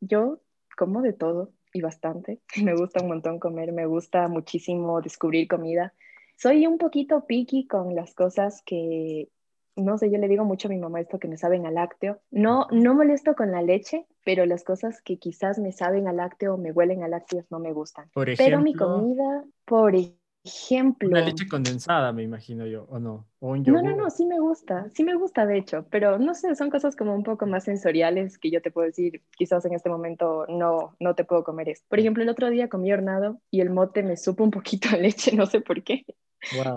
yo 0.00 0.42
como 0.76 1.00
de 1.00 1.14
todo 1.14 1.54
y 1.72 1.80
bastante. 1.80 2.42
Me 2.62 2.74
gusta 2.74 3.00
un 3.00 3.08
montón 3.08 3.38
comer, 3.38 3.72
me 3.72 3.86
gusta 3.86 4.28
muchísimo 4.28 5.00
descubrir 5.00 5.48
comida. 5.48 5.94
Soy 6.36 6.66
un 6.66 6.76
poquito 6.76 7.24
picky 7.24 7.66
con 7.66 7.94
las 7.94 8.14
cosas 8.14 8.62
que, 8.66 9.30
no 9.74 9.96
sé, 9.96 10.10
yo 10.10 10.18
le 10.18 10.28
digo 10.28 10.44
mucho 10.44 10.68
a 10.68 10.70
mi 10.70 10.76
mamá 10.76 11.00
esto 11.00 11.18
que 11.18 11.28
me 11.28 11.38
saben 11.38 11.64
a 11.64 11.70
lácteo. 11.70 12.20
No, 12.30 12.66
no 12.70 12.94
molesto 12.94 13.34
con 13.34 13.52
la 13.52 13.62
leche, 13.62 14.06
pero 14.22 14.44
las 14.44 14.64
cosas 14.64 15.00
que 15.00 15.16
quizás 15.16 15.58
me 15.58 15.72
saben 15.72 16.06
a 16.06 16.12
lácteo 16.12 16.52
o 16.52 16.58
me 16.58 16.72
huelen 16.72 17.02
a 17.02 17.08
lácteos 17.08 17.46
no 17.50 17.58
me 17.58 17.72
gustan. 17.72 18.10
Por 18.12 18.28
ejemplo, 18.28 18.44
pero 18.44 18.62
mi 18.62 18.74
comida, 18.74 19.44
por 19.64 19.94
ejemplo, 19.94 20.21
ejemplo. 20.44 21.08
Una 21.08 21.20
leche 21.20 21.48
condensada, 21.48 22.12
me 22.12 22.22
imagino 22.22 22.66
yo, 22.66 22.84
¿o 22.88 22.98
no? 22.98 23.26
no, 23.40 23.82
no, 23.82 23.96
no, 23.96 24.10
sí 24.10 24.26
me 24.26 24.40
gusta, 24.40 24.88
sí 24.94 25.04
me 25.04 25.14
gusta 25.14 25.46
de 25.46 25.58
hecho, 25.58 25.86
pero 25.90 26.18
no 26.18 26.34
sé, 26.34 26.54
son 26.56 26.70
cosas 26.70 26.96
como 26.96 27.14
un 27.14 27.22
poco 27.22 27.46
más 27.46 27.64
sensoriales 27.64 28.38
que 28.38 28.50
yo 28.50 28.60
te 28.60 28.70
puedo 28.70 28.86
decir, 28.86 29.22
quizás 29.36 29.64
en 29.64 29.74
este 29.74 29.88
momento 29.88 30.46
no, 30.48 30.96
no 31.00 31.14
te 31.14 31.24
puedo 31.24 31.44
comer 31.44 31.68
esto. 31.68 31.86
Por 31.88 32.00
ejemplo, 32.00 32.22
el 32.22 32.28
otro 32.28 32.50
día 32.50 32.68
comí 32.68 32.92
hornado 32.92 33.40
y 33.50 33.60
el 33.60 33.70
mote 33.70 34.02
me 34.02 34.16
supo 34.16 34.44
un 34.44 34.50
poquito 34.50 34.88
a 34.90 34.96
leche, 34.96 35.36
no 35.36 35.46
sé 35.46 35.60
por 35.60 35.82
qué. 35.82 36.04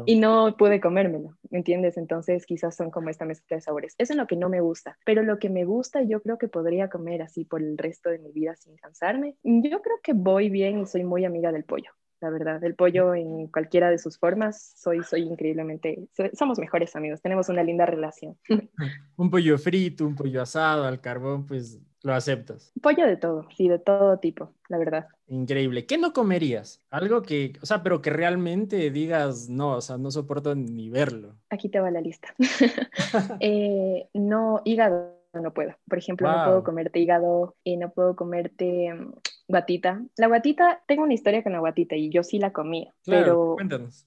Y 0.05 0.19
no 0.19 0.55
pude 0.57 0.79
comérmelo, 0.79 1.37
¿me 1.49 1.57
entiendes? 1.57 1.97
Entonces 1.97 2.45
quizás 2.45 2.75
son 2.75 2.91
como 2.91 3.09
esta 3.09 3.25
mezcla 3.25 3.57
de 3.57 3.61
sabores. 3.61 3.95
Eso 3.97 4.13
es 4.13 4.17
lo 4.17 4.27
que 4.27 4.35
no 4.35 4.47
me 4.47 4.61
gusta, 4.61 4.99
pero 5.05 5.23
lo 5.23 5.39
que 5.39 5.49
me 5.49 5.65
gusta 5.65 6.03
yo 6.03 6.21
creo 6.21 6.37
que 6.37 6.47
podría 6.47 6.87
comer 6.87 7.23
así 7.23 7.45
por 7.45 7.63
el 7.63 7.75
resto 7.75 8.11
de 8.11 8.19
mi 8.19 8.31
vida 8.31 8.55
sin 8.55 8.75
cansarme. 8.75 9.35
Yo 9.43 9.81
creo 9.81 9.97
que 10.03 10.13
voy 10.13 10.49
bien 10.49 10.81
y 10.81 10.85
soy 10.85 11.03
muy 11.03 11.25
amiga 11.25 11.51
del 11.51 11.63
pollo 11.63 11.91
la 12.21 12.29
verdad. 12.29 12.63
El 12.63 12.75
pollo 12.75 13.13
en 13.13 13.47
cualquiera 13.47 13.89
de 13.89 13.97
sus 13.97 14.17
formas, 14.17 14.73
soy, 14.75 15.03
soy 15.03 15.21
increíblemente, 15.21 16.07
somos 16.33 16.59
mejores 16.59 16.95
amigos, 16.95 17.21
tenemos 17.21 17.49
una 17.49 17.63
linda 17.63 17.85
relación. 17.85 18.37
un 19.17 19.29
pollo 19.29 19.57
frito, 19.57 20.05
un 20.05 20.15
pollo 20.15 20.41
asado 20.41 20.85
al 20.85 21.01
carbón, 21.01 21.45
pues 21.45 21.79
lo 22.03 22.13
aceptas. 22.13 22.71
Pollo 22.81 23.05
de 23.07 23.17
todo, 23.17 23.47
sí, 23.55 23.67
de 23.67 23.79
todo 23.79 24.19
tipo, 24.19 24.53
la 24.69 24.77
verdad. 24.77 25.07
Increíble. 25.27 25.87
¿Qué 25.87 25.97
no 25.97 26.13
comerías? 26.13 26.81
Algo 26.91 27.23
que, 27.23 27.53
o 27.63 27.65
sea, 27.65 27.81
pero 27.81 28.01
que 28.01 28.11
realmente 28.11 28.91
digas, 28.91 29.49
no, 29.49 29.77
o 29.77 29.81
sea, 29.81 29.97
no 29.97 30.11
soporto 30.11 30.53
ni 30.53 30.89
verlo. 30.91 31.35
Aquí 31.49 31.67
te 31.67 31.79
va 31.79 31.91
la 31.91 32.01
lista. 32.01 32.33
Eh, 33.39 34.07
no, 34.13 34.61
hígado 34.65 35.15
no 35.41 35.53
puedo. 35.53 35.75
Por 35.87 35.97
ejemplo, 35.97 36.31
no 36.31 36.45
puedo 36.45 36.63
comerte 36.63 36.99
hígado 36.99 37.55
y 37.63 37.77
no 37.77 37.91
puedo 37.91 38.15
comerte 38.15 38.93
mm, 38.93 39.13
guatita. 39.47 40.03
La 40.17 40.27
guatita, 40.27 40.81
tengo 40.87 41.03
una 41.03 41.13
historia 41.13 41.43
con 41.43 41.53
la 41.53 41.59
guatita 41.59 41.95
y 41.95 42.09
yo 42.09 42.23
sí 42.23 42.39
la 42.39 42.51
comía, 42.51 42.93
pero 43.05 43.55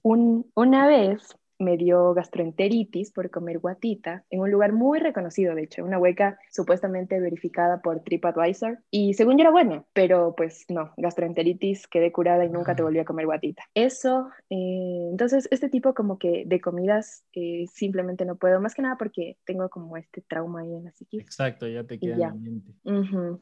Un, 0.01 0.45
una 0.55 0.87
vez 0.87 1.35
me 1.59 1.77
dio 1.77 2.13
gastroenteritis 2.13 3.11
por 3.11 3.29
comer 3.29 3.59
guatita 3.59 4.23
en 4.29 4.39
un 4.39 4.49
lugar 4.49 4.73
muy 4.73 4.99
reconocido, 4.99 5.53
de 5.53 5.63
hecho, 5.63 5.83
una 5.83 5.99
hueca 5.99 6.39
supuestamente 6.51 7.19
verificada 7.19 7.81
por 7.81 7.99
TripAdvisor. 8.01 8.79
Y 8.89 9.13
según 9.13 9.37
yo 9.37 9.41
era 9.41 9.51
buena, 9.51 9.83
pero 9.93 10.33
pues 10.35 10.65
no, 10.69 10.93
gastroenteritis, 10.97 11.87
quedé 11.87 12.11
curada 12.11 12.45
y 12.45 12.49
nunca 12.49 12.75
te 12.75 12.83
volví 12.83 12.99
a 12.99 13.05
comer 13.05 13.25
guatita. 13.25 13.63
Eso, 13.73 14.29
eh, 14.49 15.07
entonces, 15.11 15.47
este 15.51 15.69
tipo 15.69 15.93
como 15.93 16.17
que 16.17 16.43
de 16.45 16.61
comidas 16.61 17.25
eh, 17.33 17.65
simplemente 17.71 18.25
no 18.25 18.37
puedo, 18.37 18.61
más 18.61 18.73
que 18.73 18.81
nada 18.81 18.97
porque 18.97 19.37
tengo 19.45 19.69
como 19.69 19.97
este 19.97 20.21
trauma 20.21 20.61
ahí 20.61 20.73
en 20.73 20.85
la 20.85 20.91
psiquis. 20.91 21.21
Exacto, 21.21 21.67
ya 21.67 21.83
te 21.83 21.99
queda 21.99 22.13
en 22.13 22.19
la 22.19 22.33
mente. 22.33 22.73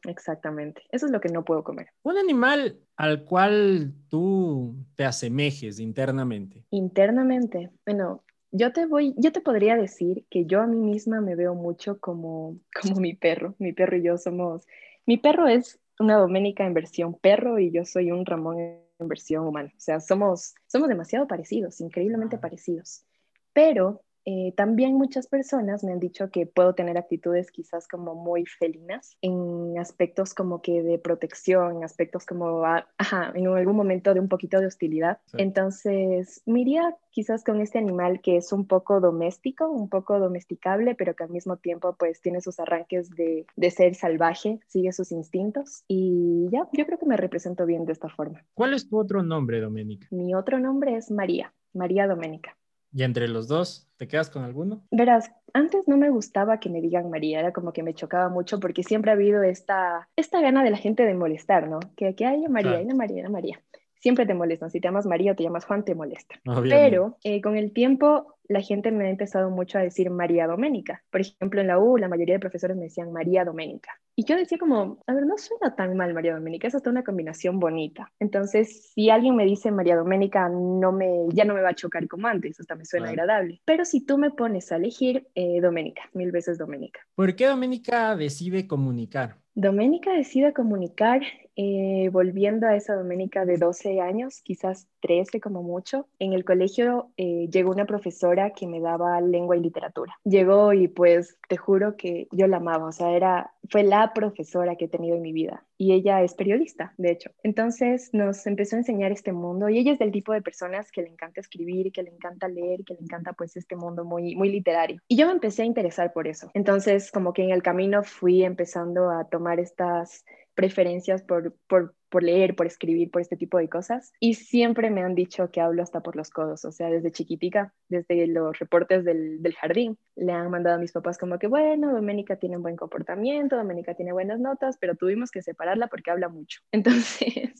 exactamente. 0.08 0.82
Eso 0.90 1.06
es 1.06 1.12
lo 1.12 1.20
que 1.20 1.28
no 1.28 1.44
puedo 1.44 1.62
comer. 1.62 1.88
Un 2.02 2.18
animal 2.18 2.80
al 2.98 3.24
cual 3.24 3.94
tú 4.08 4.74
te 4.96 5.04
asemejes 5.04 5.78
internamente. 5.78 6.64
Internamente, 6.70 7.70
bueno, 7.86 8.07
yo 8.50 8.72
te 8.72 8.86
voy, 8.86 9.14
yo 9.16 9.32
te 9.32 9.40
podría 9.40 9.76
decir 9.76 10.24
que 10.30 10.46
yo 10.46 10.60
a 10.60 10.66
mí 10.66 10.78
misma 10.78 11.20
me 11.20 11.34
veo 11.36 11.54
mucho 11.54 11.98
como, 12.00 12.58
como 12.80 13.00
mi 13.00 13.14
perro. 13.14 13.54
Mi 13.58 13.72
perro 13.72 13.96
y 13.96 14.02
yo 14.02 14.18
somos, 14.18 14.66
mi 15.06 15.16
perro 15.18 15.48
es 15.48 15.78
una 15.98 16.16
Doménica 16.16 16.64
en 16.64 16.74
versión 16.74 17.14
perro 17.14 17.58
y 17.58 17.70
yo 17.70 17.84
soy 17.84 18.12
un 18.12 18.24
Ramón 18.24 18.58
en 18.60 19.08
versión 19.08 19.46
humano. 19.46 19.70
O 19.76 19.80
sea, 19.80 20.00
somos, 20.00 20.54
somos 20.66 20.88
demasiado 20.88 21.26
parecidos, 21.26 21.80
increíblemente 21.80 22.38
parecidos. 22.38 23.04
Pero 23.52 24.02
eh, 24.30 24.52
también 24.54 24.92
muchas 24.96 25.26
personas 25.26 25.82
me 25.82 25.90
han 25.90 26.00
dicho 26.00 26.30
que 26.30 26.44
puedo 26.44 26.74
tener 26.74 26.98
actitudes 26.98 27.50
quizás 27.50 27.88
como 27.88 28.14
muy 28.14 28.44
felinas 28.44 29.16
en 29.22 29.78
aspectos 29.78 30.34
como 30.34 30.60
que 30.60 30.82
de 30.82 30.98
protección, 30.98 31.78
en 31.78 31.84
aspectos 31.84 32.26
como, 32.26 32.62
ah, 32.66 32.86
ajá, 32.98 33.32
en 33.34 33.46
algún 33.48 33.74
momento 33.74 34.12
de 34.12 34.20
un 34.20 34.28
poquito 34.28 34.60
de 34.60 34.66
hostilidad. 34.66 35.16
Entonces, 35.32 36.42
me 36.44 36.60
iría 36.60 36.94
quizás 37.08 37.42
con 37.42 37.62
este 37.62 37.78
animal 37.78 38.20
que 38.20 38.36
es 38.36 38.52
un 38.52 38.66
poco 38.66 39.00
doméstico, 39.00 39.70
un 39.70 39.88
poco 39.88 40.18
domesticable, 40.18 40.94
pero 40.94 41.16
que 41.16 41.24
al 41.24 41.30
mismo 41.30 41.56
tiempo 41.56 41.96
pues 41.98 42.20
tiene 42.20 42.42
sus 42.42 42.60
arranques 42.60 43.08
de, 43.08 43.46
de 43.56 43.70
ser 43.70 43.94
salvaje, 43.94 44.60
sigue 44.66 44.92
sus 44.92 45.10
instintos 45.10 45.84
y 45.88 46.48
ya, 46.52 46.68
yo 46.74 46.84
creo 46.84 46.98
que 46.98 47.06
me 47.06 47.16
represento 47.16 47.64
bien 47.64 47.86
de 47.86 47.92
esta 47.92 48.10
forma. 48.10 48.44
¿Cuál 48.52 48.74
es 48.74 48.90
tu 48.90 48.98
otro 48.98 49.22
nombre, 49.22 49.58
Doménica? 49.58 50.06
Mi 50.10 50.34
otro 50.34 50.58
nombre 50.58 50.96
es 50.96 51.10
María, 51.10 51.54
María 51.72 52.06
Doménica. 52.06 52.57
¿Y 52.92 53.02
entre 53.02 53.28
los 53.28 53.48
dos, 53.48 53.88
te 53.96 54.08
quedas 54.08 54.30
con 54.30 54.44
alguno? 54.44 54.82
Verás, 54.90 55.30
antes 55.52 55.82
no 55.86 55.96
me 55.96 56.10
gustaba 56.10 56.58
que 56.60 56.70
me 56.70 56.80
digan 56.80 57.10
María, 57.10 57.40
era 57.40 57.52
como 57.52 57.72
que 57.72 57.82
me 57.82 57.94
chocaba 57.94 58.28
mucho 58.28 58.60
porque 58.60 58.82
siempre 58.82 59.10
ha 59.10 59.14
habido 59.14 59.42
esta, 59.42 60.08
esta 60.16 60.40
gana 60.40 60.64
de 60.64 60.70
la 60.70 60.78
gente 60.78 61.04
de 61.04 61.14
molestar, 61.14 61.68
¿no? 61.68 61.80
Que, 61.96 62.14
que 62.14 62.26
haya 62.26 62.48
María, 62.48 62.78
hay 62.78 62.86
María, 62.86 63.24
hay 63.24 63.30
María 63.30 63.62
siempre 64.00 64.26
te 64.26 64.34
molestan. 64.34 64.70
Si 64.70 64.80
te 64.80 64.88
llamas 64.88 65.06
María 65.06 65.32
o 65.32 65.34
te 65.34 65.42
llamas 65.42 65.64
Juan, 65.64 65.84
te 65.84 65.94
molestan. 65.94 66.40
Pero 66.68 67.18
eh, 67.24 67.40
con 67.40 67.56
el 67.56 67.72
tiempo 67.72 68.38
la 68.48 68.62
gente 68.62 68.90
me 68.90 69.06
ha 69.06 69.10
empezado 69.10 69.50
mucho 69.50 69.78
a 69.78 69.82
decir 69.82 70.10
María 70.10 70.46
Doménica. 70.46 71.02
Por 71.10 71.20
ejemplo, 71.20 71.60
en 71.60 71.66
la 71.66 71.78
U 71.78 71.98
la 71.98 72.08
mayoría 72.08 72.36
de 72.36 72.40
profesores 72.40 72.76
me 72.76 72.84
decían 72.84 73.12
María 73.12 73.44
Doménica. 73.44 73.90
Y 74.16 74.24
yo 74.24 74.36
decía 74.36 74.58
como, 74.58 74.98
a 75.06 75.14
ver, 75.14 75.26
no 75.26 75.36
suena 75.38 75.76
tan 75.76 75.96
mal 75.96 76.12
María 76.12 76.34
Doménica, 76.34 76.66
es 76.66 76.74
hasta 76.74 76.90
una 76.90 77.04
combinación 77.04 77.60
bonita. 77.60 78.10
Entonces, 78.18 78.90
si 78.92 79.10
alguien 79.10 79.36
me 79.36 79.44
dice 79.44 79.70
María 79.70 79.94
Doménica, 79.94 80.48
no 80.48 80.90
me, 80.90 81.26
ya 81.28 81.44
no 81.44 81.54
me 81.54 81.60
va 81.60 81.68
a 81.70 81.74
chocar 81.74 82.08
como 82.08 82.26
antes, 82.26 82.58
hasta 82.58 82.74
me 82.74 82.84
suena 82.84 83.10
agradable. 83.10 83.60
Pero 83.64 83.84
si 83.84 84.04
tú 84.04 84.18
me 84.18 84.30
pones 84.30 84.72
a 84.72 84.76
elegir, 84.76 85.28
eh, 85.34 85.60
Doménica, 85.60 86.02
mil 86.14 86.32
veces 86.32 86.58
Doménica. 86.58 87.00
¿Por 87.14 87.36
qué 87.36 87.46
Doménica 87.46 88.16
decide 88.16 88.66
comunicar? 88.66 89.36
Doménica 89.60 90.12
decide 90.12 90.52
comunicar, 90.52 91.20
eh, 91.56 92.10
volviendo 92.12 92.68
a 92.68 92.76
esa 92.76 92.94
Doménica 92.94 93.44
de 93.44 93.56
12 93.56 94.00
años, 94.00 94.40
quizás 94.44 94.86
13 95.00 95.40
como 95.40 95.64
mucho. 95.64 96.06
En 96.20 96.32
el 96.32 96.44
colegio 96.44 97.10
eh, 97.16 97.48
llegó 97.50 97.72
una 97.72 97.84
profesora 97.84 98.50
que 98.50 98.68
me 98.68 98.78
daba 98.78 99.20
lengua 99.20 99.56
y 99.56 99.60
literatura. 99.60 100.16
Llegó 100.22 100.72
y 100.74 100.86
pues 100.86 101.40
te 101.48 101.56
juro 101.56 101.96
que 101.96 102.28
yo 102.30 102.46
la 102.46 102.58
amaba, 102.58 102.86
o 102.86 102.92
sea, 102.92 103.10
era, 103.10 103.52
fue 103.68 103.82
la 103.82 104.12
profesora 104.12 104.76
que 104.76 104.84
he 104.84 104.88
tenido 104.88 105.16
en 105.16 105.22
mi 105.22 105.32
vida 105.32 105.64
y 105.78 105.92
ella 105.92 106.22
es 106.22 106.34
periodista, 106.34 106.92
de 106.98 107.12
hecho. 107.12 107.30
Entonces 107.44 108.10
nos 108.12 108.46
empezó 108.46 108.76
a 108.76 108.80
enseñar 108.80 109.12
este 109.12 109.32
mundo 109.32 109.68
y 109.68 109.78
ella 109.78 109.92
es 109.92 109.98
del 110.00 110.10
tipo 110.10 110.32
de 110.32 110.42
personas 110.42 110.90
que 110.90 111.02
le 111.02 111.08
encanta 111.08 111.40
escribir, 111.40 111.92
que 111.92 112.02
le 112.02 112.10
encanta 112.10 112.48
leer, 112.48 112.84
que 112.84 112.94
le 112.94 113.00
encanta 113.00 113.32
pues 113.32 113.56
este 113.56 113.76
mundo 113.76 114.04
muy, 114.04 114.34
muy 114.34 114.50
literario. 114.50 115.00
Y 115.06 115.16
yo 115.16 115.26
me 115.26 115.32
empecé 115.32 115.62
a 115.62 115.66
interesar 115.66 116.12
por 116.12 116.26
eso. 116.26 116.50
Entonces 116.52 117.12
como 117.12 117.32
que 117.32 117.44
en 117.44 117.50
el 117.50 117.62
camino 117.62 118.02
fui 118.02 118.42
empezando 118.42 119.10
a 119.10 119.28
tomar 119.28 119.60
estas 119.60 120.24
preferencias 120.54 121.22
por, 121.22 121.54
por, 121.68 121.94
por, 122.08 122.22
leer, 122.22 122.54
por 122.54 122.66
escribir, 122.66 123.10
por 123.10 123.20
este 123.20 123.36
tipo 123.36 123.58
de 123.58 123.68
cosas. 123.68 124.12
Y 124.20 124.34
siempre 124.34 124.90
me 124.90 125.02
han 125.02 125.14
dicho 125.14 125.50
que 125.50 125.60
hablo 125.60 125.82
hasta 125.82 126.00
por 126.00 126.16
los 126.16 126.30
codos, 126.30 126.64
o 126.64 126.72
sea, 126.72 126.90
desde 126.90 127.12
chiquitica, 127.12 127.72
desde 127.88 128.26
los 128.26 128.58
reportes 128.58 129.04
del, 129.04 129.38
jardín, 129.60 129.98
le 130.14 130.32
han 130.32 130.50
mandado 130.50 130.76
a 130.76 130.78
mis 130.78 130.92
papás 130.92 131.18
como 131.18 131.38
que, 131.38 131.46
bueno, 131.46 131.92
Doménica 131.92 132.36
tiene 132.36 132.56
un 132.56 132.62
buen 132.62 132.76
comportamiento, 132.76 133.56
Doménica 133.56 133.94
tiene 133.94 134.12
buenas 134.12 134.38
notas, 134.40 134.76
pero 134.78 134.94
tuvimos 134.94 135.30
que 135.30 135.42
separarla 135.42 135.88
porque 135.88 136.10
habla 136.10 136.28
mucho. 136.28 136.60
Entonces, 136.72 137.52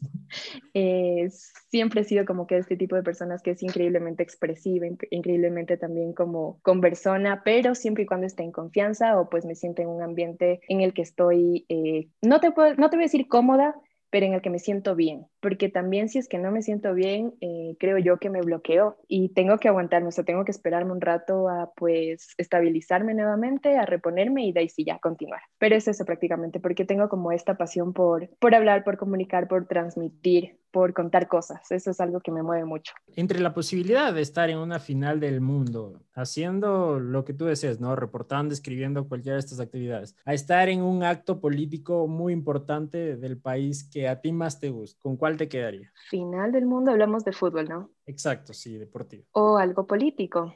eh, 0.75 1.29
siempre 1.71 2.03
he 2.03 2.05
sido 2.05 2.25
como 2.25 2.47
que 2.47 2.59
este 2.59 2.77
tipo 2.77 2.97
de 2.97 3.03
personas 3.03 3.43
que 3.43 3.53
es 3.53 3.63
increíblemente 3.63 4.23
expresiva, 4.23 4.87
increíblemente 5.11 5.77
también 5.77 6.13
como 6.13 6.61
conversona, 6.63 7.43
pero 7.45 7.75
siempre 7.75 8.05
y 8.05 8.07
cuando 8.07 8.27
esté 8.27 8.43
en 8.43 8.53
confianza 8.53 9.19
o 9.19 9.29
pues 9.29 9.45
me 9.45 9.55
siento 9.55 9.83
en 9.83 9.89
un 9.89 10.03
ambiente 10.03 10.61
en 10.69 10.81
el 10.81 10.93
que 10.93 11.03
estoy, 11.03 11.67
eh, 11.69 12.09
no, 12.23 12.41
te 12.41 12.53
puedo, 12.53 12.75
no 12.75 12.91
te 12.91 12.97
voy 12.97 13.05
a 13.05 13.07
decir 13.07 13.29
cómoda, 13.29 13.75
pero 14.11 14.27
en 14.27 14.35
el 14.35 14.43
que 14.43 14.51
me 14.51 14.59
siento 14.59 14.95
bien, 14.95 15.27
porque 15.41 15.69
también 15.69 16.09
si 16.09 16.19
es 16.19 16.29
que 16.29 16.39
no 16.39 16.51
me 16.51 16.63
siento 16.63 16.95
bien, 16.95 17.35
eh, 17.41 17.77
creo 17.79 17.99
yo 17.99 18.19
que 18.19 18.31
me 18.31 18.41
bloqueo 18.41 18.97
y 19.07 19.31
tengo 19.31 19.59
que 19.59 19.69
aguantarme, 19.69 20.09
o 20.09 20.13
sea, 20.13 20.25
tengo 20.25 20.45
que 20.45 20.51
esperarme 20.51 20.93
un 20.93 21.01
rato 21.01 21.49
a 21.49 21.73
pues 21.77 22.35
estabilizarme 22.39 23.15
nuevamente, 23.15 23.77
a 23.77 23.87
reponerme 23.87 24.47
y 24.47 24.53
de 24.53 24.61
ahí 24.61 24.69
sí 24.69 24.85
ya 24.85 24.99
continuar. 24.99 25.41
Pero 25.59 25.77
es 25.77 25.89
eso 25.89 26.05
prácticamente, 26.05 26.61
porque 26.61 26.85
tengo 26.85 27.09
como 27.09 27.33
esta 27.33 27.57
pasión 27.57 27.93
por, 27.93 28.29
por 28.39 28.55
hablar, 28.55 28.85
por 28.85 28.97
comunicar, 28.97 29.49
por 29.49 29.67
transmitir, 29.67 30.59
por 30.79 30.95
contar 30.95 31.27
cosas. 31.27 31.69
Eso 31.73 31.91
es 31.91 32.01
algo 32.01 32.21
que 32.21 32.31
me 32.31 32.41
mueve 32.41 32.65
mucho. 32.65 32.95
Entre 33.17 33.41
la 33.41 33.53
posibilidad 33.53 34.15
de 34.15 34.21
estar 34.21 34.49
en 34.49 34.59
una 34.59 34.79
final 34.79 35.19
del 35.19 35.41
mundo, 35.41 36.01
haciendo 36.15 37.01
lo 37.01 37.25
que 37.25 37.35
tú 37.35 37.47
deseas, 37.47 37.81
¿no? 37.81 37.97
Reportando, 37.97 38.55
escribiendo 38.55 39.09
cualquiera 39.09 39.35
de 39.35 39.41
estas 39.41 39.59
actividades, 39.59 40.15
a 40.25 40.35
estar 40.35 40.69
en 40.69 40.83
un 40.83 41.03
acto 41.03 41.41
político 41.41 42.07
muy 42.07 42.33
importante 42.33 43.17
del 43.17 43.41
país 43.41 43.83
que 43.83 44.07
a 44.07 44.21
ti 44.21 44.31
más 44.31 44.61
te 44.61 44.71
gusta, 44.71 45.01
¿con 45.03 45.17
cuál 45.17 45.37
te 45.37 45.49
quedaría? 45.49 45.93
Final 46.11 46.53
del 46.53 46.67
mundo, 46.67 46.93
hablamos 46.93 47.25
de 47.25 47.33
fútbol, 47.33 47.69
¿no? 47.69 47.91
Exacto, 48.07 48.53
sí, 48.53 48.79
deportivo. 48.79 49.25
O 49.33 49.59
algo 49.59 49.85
político. 49.85 50.55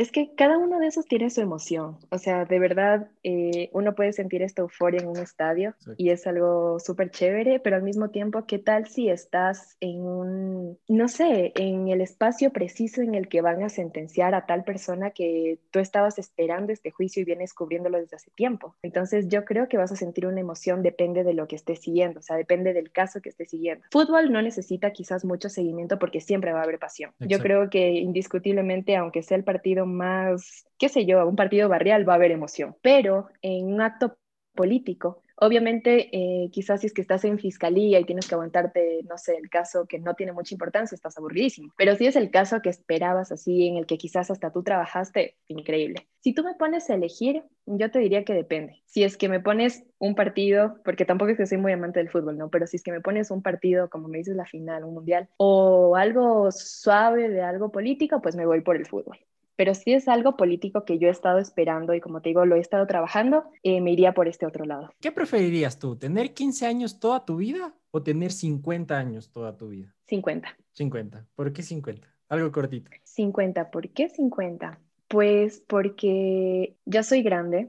Es 0.00 0.10
que 0.10 0.30
cada 0.34 0.56
uno 0.56 0.78
de 0.78 0.86
esos 0.86 1.04
tiene 1.04 1.28
su 1.28 1.42
emoción. 1.42 1.98
O 2.08 2.16
sea, 2.16 2.46
de 2.46 2.58
verdad, 2.58 3.10
eh, 3.22 3.68
uno 3.74 3.94
puede 3.94 4.14
sentir 4.14 4.40
esta 4.40 4.62
euforia 4.62 5.02
en 5.02 5.08
un 5.08 5.18
estadio 5.18 5.74
y 5.98 6.08
es 6.08 6.26
algo 6.26 6.78
súper 6.78 7.10
chévere, 7.10 7.60
pero 7.60 7.76
al 7.76 7.82
mismo 7.82 8.08
tiempo, 8.08 8.46
¿qué 8.46 8.58
tal 8.58 8.86
si 8.86 9.10
estás 9.10 9.76
en 9.78 10.00
un, 10.00 10.78
no 10.88 11.08
sé, 11.08 11.52
en 11.54 11.88
el 11.88 12.00
espacio 12.00 12.50
preciso 12.50 13.02
en 13.02 13.14
el 13.14 13.28
que 13.28 13.42
van 13.42 13.62
a 13.62 13.68
sentenciar 13.68 14.34
a 14.34 14.46
tal 14.46 14.64
persona 14.64 15.10
que 15.10 15.58
tú 15.70 15.80
estabas 15.80 16.18
esperando 16.18 16.72
este 16.72 16.90
juicio 16.90 17.20
y 17.20 17.26
vienes 17.26 17.52
cubriéndolo 17.52 17.98
desde 17.98 18.16
hace 18.16 18.30
tiempo? 18.30 18.76
Entonces, 18.80 19.28
yo 19.28 19.44
creo 19.44 19.68
que 19.68 19.76
vas 19.76 19.92
a 19.92 19.96
sentir 19.96 20.26
una 20.26 20.40
emoción, 20.40 20.82
depende 20.82 21.24
de 21.24 21.34
lo 21.34 21.46
que 21.46 21.56
estés 21.56 21.80
siguiendo, 21.80 22.20
o 22.20 22.22
sea, 22.22 22.36
depende 22.36 22.72
del 22.72 22.90
caso 22.90 23.20
que 23.20 23.28
estés 23.28 23.50
siguiendo. 23.50 23.84
Fútbol 23.90 24.32
no 24.32 24.40
necesita 24.40 24.92
quizás 24.92 25.26
mucho 25.26 25.50
seguimiento 25.50 25.98
porque 25.98 26.22
siempre 26.22 26.54
va 26.54 26.60
a 26.60 26.64
haber 26.64 26.78
pasión. 26.78 27.12
Yo 27.18 27.38
creo 27.38 27.68
que 27.68 27.90
indiscutiblemente, 27.90 28.96
aunque 28.96 29.22
sea 29.22 29.36
el 29.36 29.44
partido 29.44 29.89
más, 29.90 30.64
qué 30.78 30.88
sé 30.88 31.06
yo, 31.06 31.26
un 31.26 31.36
partido 31.36 31.68
barrial 31.68 32.08
va 32.08 32.14
a 32.14 32.16
haber 32.16 32.30
emoción, 32.30 32.76
pero 32.82 33.28
en 33.42 33.66
un 33.66 33.80
acto 33.80 34.16
político 34.54 35.22
Obviamente, 35.42 36.10
eh, 36.12 36.50
quizás 36.52 36.82
si 36.82 36.86
es 36.86 36.92
que 36.92 37.00
estás 37.00 37.24
en 37.24 37.38
fiscalía 37.38 37.98
y 37.98 38.04
tienes 38.04 38.28
que 38.28 38.34
aguantarte, 38.34 39.00
no 39.08 39.16
sé, 39.16 39.36
el 39.38 39.48
caso 39.48 39.86
que 39.86 39.98
no 39.98 40.12
tiene 40.12 40.32
mucha 40.32 40.54
importancia, 40.54 40.94
estás 40.94 41.16
aburridísimo. 41.16 41.72
Pero 41.78 41.96
si 41.96 42.06
es 42.06 42.14
el 42.14 42.30
caso 42.30 42.60
que 42.60 42.68
esperabas 42.68 43.32
así, 43.32 43.66
en 43.66 43.78
el 43.78 43.86
que 43.86 43.96
quizás 43.96 44.30
hasta 44.30 44.52
tú 44.52 44.62
trabajaste, 44.62 45.38
increíble. 45.48 46.06
Si 46.18 46.34
tú 46.34 46.44
me 46.44 46.56
pones 46.56 46.90
a 46.90 46.94
elegir, 46.94 47.42
yo 47.64 47.90
te 47.90 48.00
diría 48.00 48.22
que 48.22 48.34
depende. 48.34 48.82
Si 48.84 49.02
es 49.02 49.16
que 49.16 49.30
me 49.30 49.40
pones 49.40 49.82
un 49.98 50.14
partido, 50.14 50.76
porque 50.84 51.06
tampoco 51.06 51.30
es 51.30 51.38
que 51.38 51.46
soy 51.46 51.56
muy 51.56 51.72
amante 51.72 52.00
del 52.00 52.10
fútbol, 52.10 52.36
¿no? 52.36 52.50
Pero 52.50 52.66
si 52.66 52.76
es 52.76 52.82
que 52.82 52.92
me 52.92 53.00
pones 53.00 53.30
un 53.30 53.40
partido, 53.40 53.88
como 53.88 54.08
me 54.08 54.18
dices, 54.18 54.36
la 54.36 54.44
final, 54.44 54.84
un 54.84 54.92
mundial, 54.92 55.30
o 55.38 55.96
algo 55.96 56.52
suave 56.52 57.30
de 57.30 57.40
algo 57.40 57.72
político, 57.72 58.20
pues 58.20 58.36
me 58.36 58.44
voy 58.44 58.60
por 58.60 58.76
el 58.76 58.84
fútbol 58.84 59.18
pero 59.60 59.74
si 59.74 59.92
es 59.92 60.08
algo 60.08 60.38
político 60.38 60.86
que 60.86 60.98
yo 60.98 61.08
he 61.08 61.10
estado 61.10 61.38
esperando 61.38 61.92
y 61.92 62.00
como 62.00 62.22
te 62.22 62.30
digo, 62.30 62.46
lo 62.46 62.56
he 62.56 62.60
estado 62.60 62.86
trabajando, 62.86 63.44
eh, 63.62 63.82
me 63.82 63.92
iría 63.92 64.14
por 64.14 64.26
este 64.26 64.46
otro 64.46 64.64
lado. 64.64 64.88
¿Qué 65.02 65.12
preferirías 65.12 65.78
tú, 65.78 65.96
tener 65.96 66.32
15 66.32 66.64
años 66.64 66.98
toda 66.98 67.26
tu 67.26 67.36
vida 67.36 67.74
o 67.90 68.02
tener 68.02 68.32
50 68.32 68.96
años 68.96 69.30
toda 69.30 69.58
tu 69.58 69.68
vida? 69.68 69.94
50. 70.06 70.56
50. 70.72 71.26
¿Por 71.34 71.52
qué 71.52 71.62
50? 71.62 72.08
Algo 72.30 72.50
cortito. 72.50 72.90
50. 73.04 73.70
¿Por 73.70 73.90
qué 73.90 74.08
50? 74.08 74.80
Pues 75.08 75.62
porque 75.66 76.78
ya 76.86 77.02
soy 77.02 77.20
grande, 77.20 77.68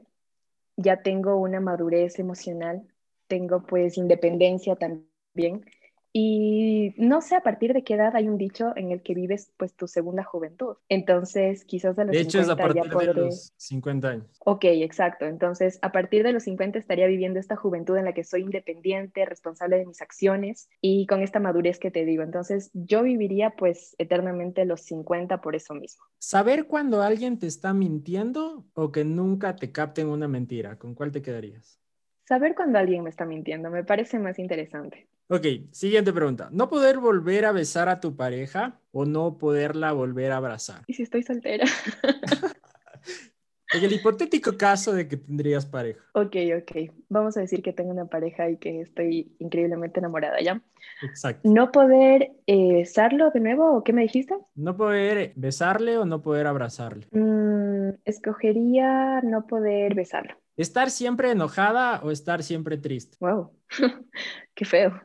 ya 0.78 1.02
tengo 1.02 1.36
una 1.36 1.60
madurez 1.60 2.20
emocional, 2.20 2.88
tengo 3.28 3.64
pues 3.64 3.98
independencia 3.98 4.78
también 4.78 5.66
Y 6.14 6.94
no 6.98 7.22
sé 7.22 7.36
a 7.36 7.42
partir 7.42 7.74
de 7.74 7.84
qué 7.84 7.94
edad 7.94 8.16
hay 8.16 8.28
un 8.28 8.38
dicho 8.38 8.74
en 8.76 8.92
el 8.92 9.02
que 9.02 9.14
vives 9.14 9.52
pues 9.58 9.74
tu 9.74 9.88
segunda 9.88 10.24
juventud. 10.24 10.76
Entonces, 10.90 11.64
quizás 11.64 11.98
a 11.98 12.04
los 12.04 12.12
De 12.12 12.20
hecho, 12.20 12.40
es 12.40 12.50
a 12.50 12.56
50 12.56 12.74
ya 12.74 12.90
partir 12.90 13.14
de 13.14 13.22
los 13.22 13.54
50 13.56 14.10
años. 14.10 14.26
Ok, 14.40 14.66
exacto. 14.66 15.26
Entonces, 15.26 15.80
a 15.82 15.92
partir 15.92 16.24
de 16.24 16.34
los 16.34 16.44
50 16.44 16.80
estaría 16.80 17.08
viviendo 17.08 17.40
esta 17.40 17.56
juventud 17.56 17.96
en 17.96 18.06
la 18.06 18.14
que 18.14 18.24
soy 18.24 18.42
independiente, 18.42 19.24
responsable 19.26 19.78
de 19.78 19.86
mis 19.86 20.02
acciones 20.02 20.70
y 20.82 21.08
con 21.08 21.22
esta 21.22 21.40
madurez 21.40 21.80
que 21.80 21.92
te 21.92 22.04
digo. 22.04 22.24
Entonces, 22.24 22.72
yo 22.74 23.04
viviría 23.04 23.52
pues 23.52 23.96
eternamente 23.98 24.66
los 24.66 24.82
50 24.82 25.42
por 25.42 25.56
eso 25.56 25.74
mismo. 25.74 26.04
¿Saber 26.20 26.66
cuando 26.68 27.02
alguien 27.02 27.40
te 27.40 27.48
está 27.48 27.74
mintiendo 27.74 28.66
o 28.74 28.92
que 28.92 29.06
nunca 29.06 29.56
te 29.56 29.72
capten 29.72 30.08
una 30.08 30.28
mentira? 30.28 30.78
¿Con 30.78 30.94
cuál 30.94 31.12
te 31.12 31.22
quedarías? 31.22 31.80
Saber 32.26 32.56
cuando 32.56 32.80
alguien 32.80 33.04
me 33.04 33.10
está 33.10 33.26
mintiendo 33.26 33.70
me 33.70 33.84
parece 33.84 34.20
más 34.20 34.40
interesante. 34.40 35.08
Ok, 35.34 35.46
siguiente 35.72 36.12
pregunta. 36.12 36.50
¿No 36.52 36.68
poder 36.68 36.98
volver 36.98 37.46
a 37.46 37.54
besar 37.54 37.88
a 37.88 38.02
tu 38.02 38.18
pareja 38.18 38.82
o 38.92 39.06
no 39.06 39.38
poderla 39.38 39.94
volver 39.94 40.34
a 40.34 40.38
abrazar? 40.38 40.84
¿Y 40.88 40.94
si 40.94 41.04
estoy 41.04 41.24
soltera? 41.24 41.66
En 43.74 43.86
el 43.86 43.94
hipotético 43.94 44.58
caso 44.58 44.92
de 44.92 45.08
que 45.08 45.16
tendrías 45.16 45.66
pareja. 45.66 46.02
ok, 46.14 46.36
ok. 46.60 46.92
Vamos 47.08 47.38
a 47.38 47.40
decir 47.40 47.62
que 47.62 47.72
tengo 47.72 47.92
una 47.92 48.08
pareja 48.08 48.50
y 48.50 48.58
que 48.58 48.82
estoy 48.82 49.34
increíblemente 49.40 50.02
enamorada, 50.02 50.42
¿ya? 50.42 50.62
Exacto. 51.02 51.50
¿No 51.50 51.72
poder 51.72 52.34
eh, 52.48 52.74
besarlo 52.74 53.32
de 53.32 53.40
nuevo 53.40 53.78
o 53.78 53.84
qué 53.86 53.94
me 53.94 54.02
dijiste? 54.02 54.36
No 54.56 54.76
poder 54.76 55.32
besarle 55.38 55.98
o 55.98 56.06
no 56.06 56.22
poder 56.22 56.48
abrazarle. 56.48 57.08
Mm, 57.12 57.92
escogería 58.04 59.22
no 59.22 59.48
poder 59.48 59.96
besarlo. 59.96 60.36
¿Estar 60.58 60.90
siempre 60.90 61.32
enojada 61.32 62.02
o 62.04 62.12
estar 62.12 62.44
siempre 62.44 62.78
triste? 62.78 63.18
Wow, 63.22 63.52
qué 64.54 64.66
feo. 64.66 65.02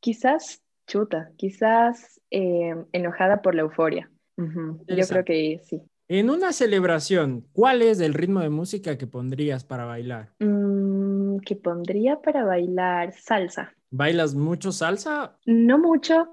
Quizás 0.00 0.62
chuta, 0.86 1.30
quizás 1.36 2.20
eh, 2.30 2.74
enojada 2.92 3.42
por 3.42 3.54
la 3.54 3.62
euforia. 3.62 4.10
Yo 4.36 5.06
creo 5.08 5.24
que 5.24 5.60
sí. 5.64 5.82
En 6.10 6.30
una 6.30 6.54
celebración, 6.54 7.46
¿cuál 7.52 7.82
es 7.82 8.00
el 8.00 8.14
ritmo 8.14 8.40
de 8.40 8.48
música 8.48 8.96
que 8.96 9.06
pondrías 9.06 9.64
para 9.64 9.84
bailar? 9.84 10.32
Mm, 10.38 11.38
¿qué 11.40 11.54
pondría 11.54 12.22
para 12.22 12.44
bailar? 12.44 13.12
Salsa. 13.12 13.74
¿Bailas 13.90 14.34
mucho 14.34 14.72
salsa? 14.72 15.36
No 15.44 15.78
mucho, 15.78 16.28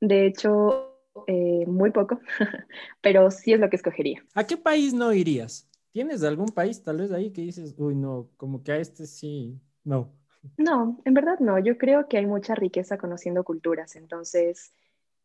de 0.00 0.26
hecho, 0.26 0.98
eh, 1.28 1.64
muy 1.66 1.92
poco, 1.92 2.18
pero 3.00 3.30
sí 3.30 3.52
es 3.52 3.60
lo 3.60 3.70
que 3.70 3.76
escogería. 3.76 4.24
¿A 4.34 4.44
qué 4.44 4.56
país 4.56 4.92
no 4.92 5.12
irías? 5.12 5.68
¿Tienes 5.92 6.24
algún 6.24 6.48
país 6.48 6.82
tal 6.82 6.96
vez 6.96 7.12
ahí 7.12 7.30
que 7.30 7.42
dices, 7.42 7.74
uy, 7.78 7.94
no, 7.94 8.28
como 8.36 8.64
que 8.64 8.72
a 8.72 8.78
este 8.78 9.06
sí, 9.06 9.60
no? 9.84 10.12
No, 10.56 11.00
en 11.04 11.14
verdad 11.14 11.38
no. 11.40 11.58
Yo 11.58 11.78
creo 11.78 12.08
que 12.08 12.18
hay 12.18 12.26
mucha 12.26 12.54
riqueza 12.54 12.98
conociendo 12.98 13.44
culturas, 13.44 13.96
entonces 13.96 14.72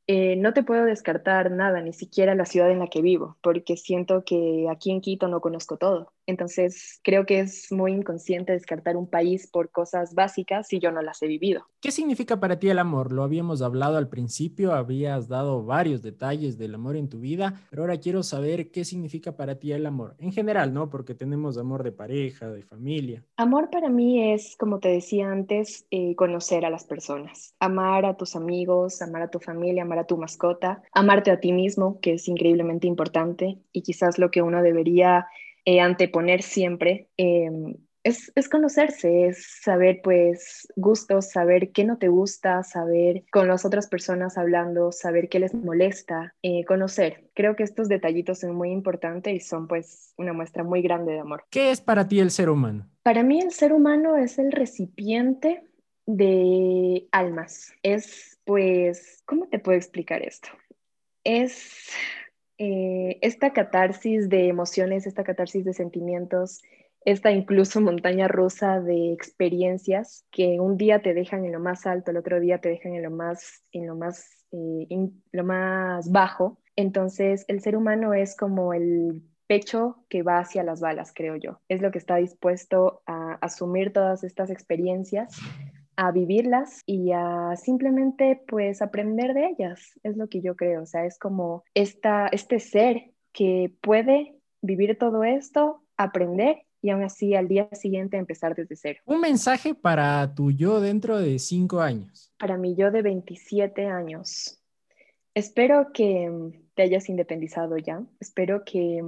eh, 0.08 0.36
no 0.38 0.54
te 0.54 0.64
puedo 0.64 0.86
descartar 0.86 1.52
nada, 1.52 1.82
ni 1.82 1.94
siquiera 1.94 2.36
la 2.36 2.46
ciudad 2.46 2.72
en 2.72 2.80
la 2.80 2.88
que 2.90 3.02
vivo, 3.02 3.38
porque 3.44 3.78
siento 3.78 4.24
que 4.26 4.68
aquí 4.72 4.92
en 4.92 5.02
Quito 5.02 5.28
no 5.28 5.42
conozco 5.42 5.78
todo. 5.78 6.14
Entonces 6.28 7.00
creo 7.04 7.26
que 7.26 7.40
es 7.40 7.72
muy 7.72 7.94
inconsciente 7.94 8.52
descartar 8.52 8.98
un 8.98 9.10
país 9.10 9.48
por 9.48 9.72
cosas 9.72 10.14
básicas 10.14 10.68
si 10.68 10.80
yo 10.80 10.92
no 10.92 11.02
las 11.02 11.22
he 11.24 11.28
vivido. 11.28 11.66
¿Qué 11.82 11.92
significa 11.92 12.40
para 12.40 12.60
ti 12.60 12.70
el 12.70 12.80
amor? 12.80 13.12
Lo 13.12 13.24
habíamos 13.24 13.62
hablado 13.62 13.98
al 13.98 14.10
principio, 14.10 14.74
habías 14.74 15.28
dado 15.28 15.64
varios 15.64 16.02
detalles 16.02 16.58
del 16.58 16.76
amor 16.76 16.98
en 16.98 17.10
tu 17.10 17.20
vida, 17.20 17.62
pero 17.70 17.84
ahora 17.84 17.98
quiero 18.00 18.24
saber 18.24 18.72
qué 18.72 18.84
significa 18.84 19.36
para 19.36 19.56
ti 19.56 19.72
el 19.72 19.86
amor. 19.86 20.16
En 20.20 20.32
general, 20.32 20.74
¿no? 20.74 20.90
Porque 20.90 21.16
tenemos 21.16 21.58
amor 21.58 21.84
de 21.84 21.92
pareja, 21.94 22.50
de 22.50 22.64
familia. 22.64 23.24
Amor 23.38 23.70
para 23.70 23.90
mí 23.90 24.34
es, 24.34 24.56
como 24.58 24.80
te 24.80 24.90
decía 24.90 25.32
antes, 25.32 25.86
eh, 25.92 26.16
conocer 26.16 26.66
a 26.66 26.70
las 26.70 26.84
personas, 26.84 27.56
amar 27.60 28.06
a 28.06 28.18
tus 28.18 28.36
amigos, 28.36 29.02
amar 29.02 29.22
a 29.22 29.30
tu 29.30 29.40
familia, 29.40 29.84
amar 29.84 30.00
a 30.00 30.08
tu 30.08 30.18
mascota, 30.18 30.82
amarte 30.92 31.32
a 31.32 31.40
ti 31.40 31.54
mismo, 31.54 32.00
que 32.02 32.14
es 32.14 32.28
increíblemente 32.28 32.88
importante 32.88 33.60
y 33.72 33.82
quizás 33.82 34.20
lo 34.20 34.30
que 34.30 34.42
uno 34.42 34.62
debería 34.62 35.28
eh, 35.68 35.82
anteponer 35.82 36.42
siempre. 36.42 37.10
eh, 37.18 37.52
es, 38.04 38.32
es 38.36 38.48
conocerse, 38.48 39.28
es 39.28 39.46
saber 39.62 40.00
pues 40.02 40.66
gustos, 40.78 41.30
saber 41.30 41.74
qué 41.74 41.84
no 41.84 41.98
te 41.98 42.08
gusta, 42.08 42.64
saber 42.64 43.26
con 43.34 43.50
las 43.50 43.66
otras 43.66 43.90
personas 43.90 44.38
hablando, 44.38 44.94
saber 44.94 45.28
qué 45.28 45.40
les 45.40 45.54
molesta, 45.54 46.34
eh, 46.42 46.64
conocer. 46.64 47.30
Creo 47.34 47.58
que 47.58 47.64
estos 47.64 47.90
detallitos 47.90 48.40
son 48.40 48.56
muy 48.56 48.72
importantes 48.72 49.34
y 49.34 49.42
son 49.42 49.68
pues 49.68 50.14
una 50.18 50.32
muestra 50.32 50.64
muy 50.64 50.82
grande 50.82 51.12
de 51.12 51.20
amor. 51.20 51.44
¿Qué 51.50 51.70
es 51.70 51.82
para 51.82 52.08
ti 52.08 52.22
el 52.22 52.32
ser 52.32 52.50
humano? 52.50 52.90
Para 53.04 53.24
mí 53.24 53.42
el 53.42 53.52
ser 53.52 53.74
humano 53.74 54.16
es 54.16 54.40
el 54.40 54.54
recipiente 54.54 55.66
de 56.06 57.10
almas. 57.12 57.74
Es, 57.84 58.40
pues, 58.46 59.22
¿cómo 59.26 59.48
te 59.50 59.60
puedo 59.60 59.78
explicar 59.78 60.22
esto? 60.22 60.48
Es 61.26 61.90
eh, 62.58 63.20
esta 63.22 63.54
catarsis 63.54 64.30
de 64.30 64.48
emociones, 64.48 65.06
esta 65.06 65.24
catarsis 65.24 65.64
de 65.66 65.74
sentimientos, 65.74 66.62
esta 67.06 67.32
incluso 67.32 67.82
montaña 67.82 68.28
rusa 68.28 68.82
de 68.82 69.14
experiencias 69.14 70.26
que 70.32 70.60
un 70.60 70.78
día 70.78 71.02
te 71.02 71.14
dejan 71.14 71.46
en 71.46 71.54
lo 71.54 71.60
más 71.60 71.86
alto, 71.86 72.12
el 72.12 72.18
otro 72.18 72.40
día 72.40 72.60
te 72.60 72.70
dejan 72.70 72.96
en 72.96 73.04
lo 73.04 73.12
más, 73.12 73.64
en 73.72 73.88
lo 73.88 73.96
más, 73.96 74.46
eh, 74.52 74.88
lo 75.32 75.44
más 75.44 76.12
bajo. 76.12 76.60
Entonces, 76.76 77.46
el 77.48 77.62
ser 77.62 77.76
humano 77.76 78.14
es 78.14 78.36
como 78.36 78.74
el 78.74 79.24
pecho 79.48 80.04
que 80.10 80.22
va 80.24 80.40
hacia 80.40 80.64
las 80.64 80.82
balas, 80.82 81.12
creo 81.16 81.36
yo. 81.38 81.60
Es 81.70 81.82
lo 81.82 81.92
que 81.92 81.98
está 81.98 82.18
dispuesto 82.18 83.02
a 83.06 83.34
asumir 83.42 83.94
todas 83.94 84.24
estas 84.24 84.50
experiencias, 84.50 85.38
a 85.98 86.12
vivirlas 86.12 86.84
y 86.86 87.12
a 87.12 87.56
simplemente 87.58 88.42
pues 88.48 88.82
aprender 88.82 89.34
de 89.34 89.48
ellas. 89.48 90.00
Es 90.04 90.16
lo 90.16 90.30
que 90.30 90.42
yo 90.42 90.56
creo. 90.56 90.84
O 90.84 90.86
sea, 90.86 91.06
es 91.06 91.18
como 91.18 91.64
esta, 91.74 92.28
este 92.28 92.60
ser 92.60 93.12
que 93.34 93.74
puede 93.82 94.36
vivir 94.62 94.98
todo 94.98 95.24
esto, 95.24 95.84
aprender 95.98 96.64
y 96.82 96.92
aún 96.92 97.04
así 97.04 97.34
al 97.34 97.48
día 97.48 97.68
siguiente 97.74 98.18
empezar 98.18 98.56
desde 98.56 98.76
cero. 98.76 99.02
Un 99.06 99.22
mensaje 99.22 99.74
para 99.74 100.34
tu 100.36 100.52
yo 100.52 100.80
dentro 100.80 101.18
de 101.18 101.40
cinco 101.40 101.82
años. 101.82 102.32
Para 102.38 102.58
mí, 102.58 102.76
yo 102.76 102.92
de 102.92 103.02
27 103.02 103.88
años, 103.88 104.62
espero 105.34 105.92
que 105.94 106.32
te 106.76 106.84
hayas 106.84 107.10
independizado 107.10 107.78
ya. 107.78 108.04
Espero 108.20 108.64
que 108.64 109.02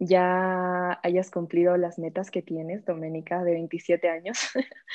ya 0.00 0.98
hayas 1.04 1.30
cumplido 1.30 1.76
las 1.76 1.98
metas 2.00 2.32
que 2.32 2.42
tienes, 2.42 2.84
Doménica, 2.84 3.44
de 3.44 3.52
27 3.52 4.08
años. 4.08 4.38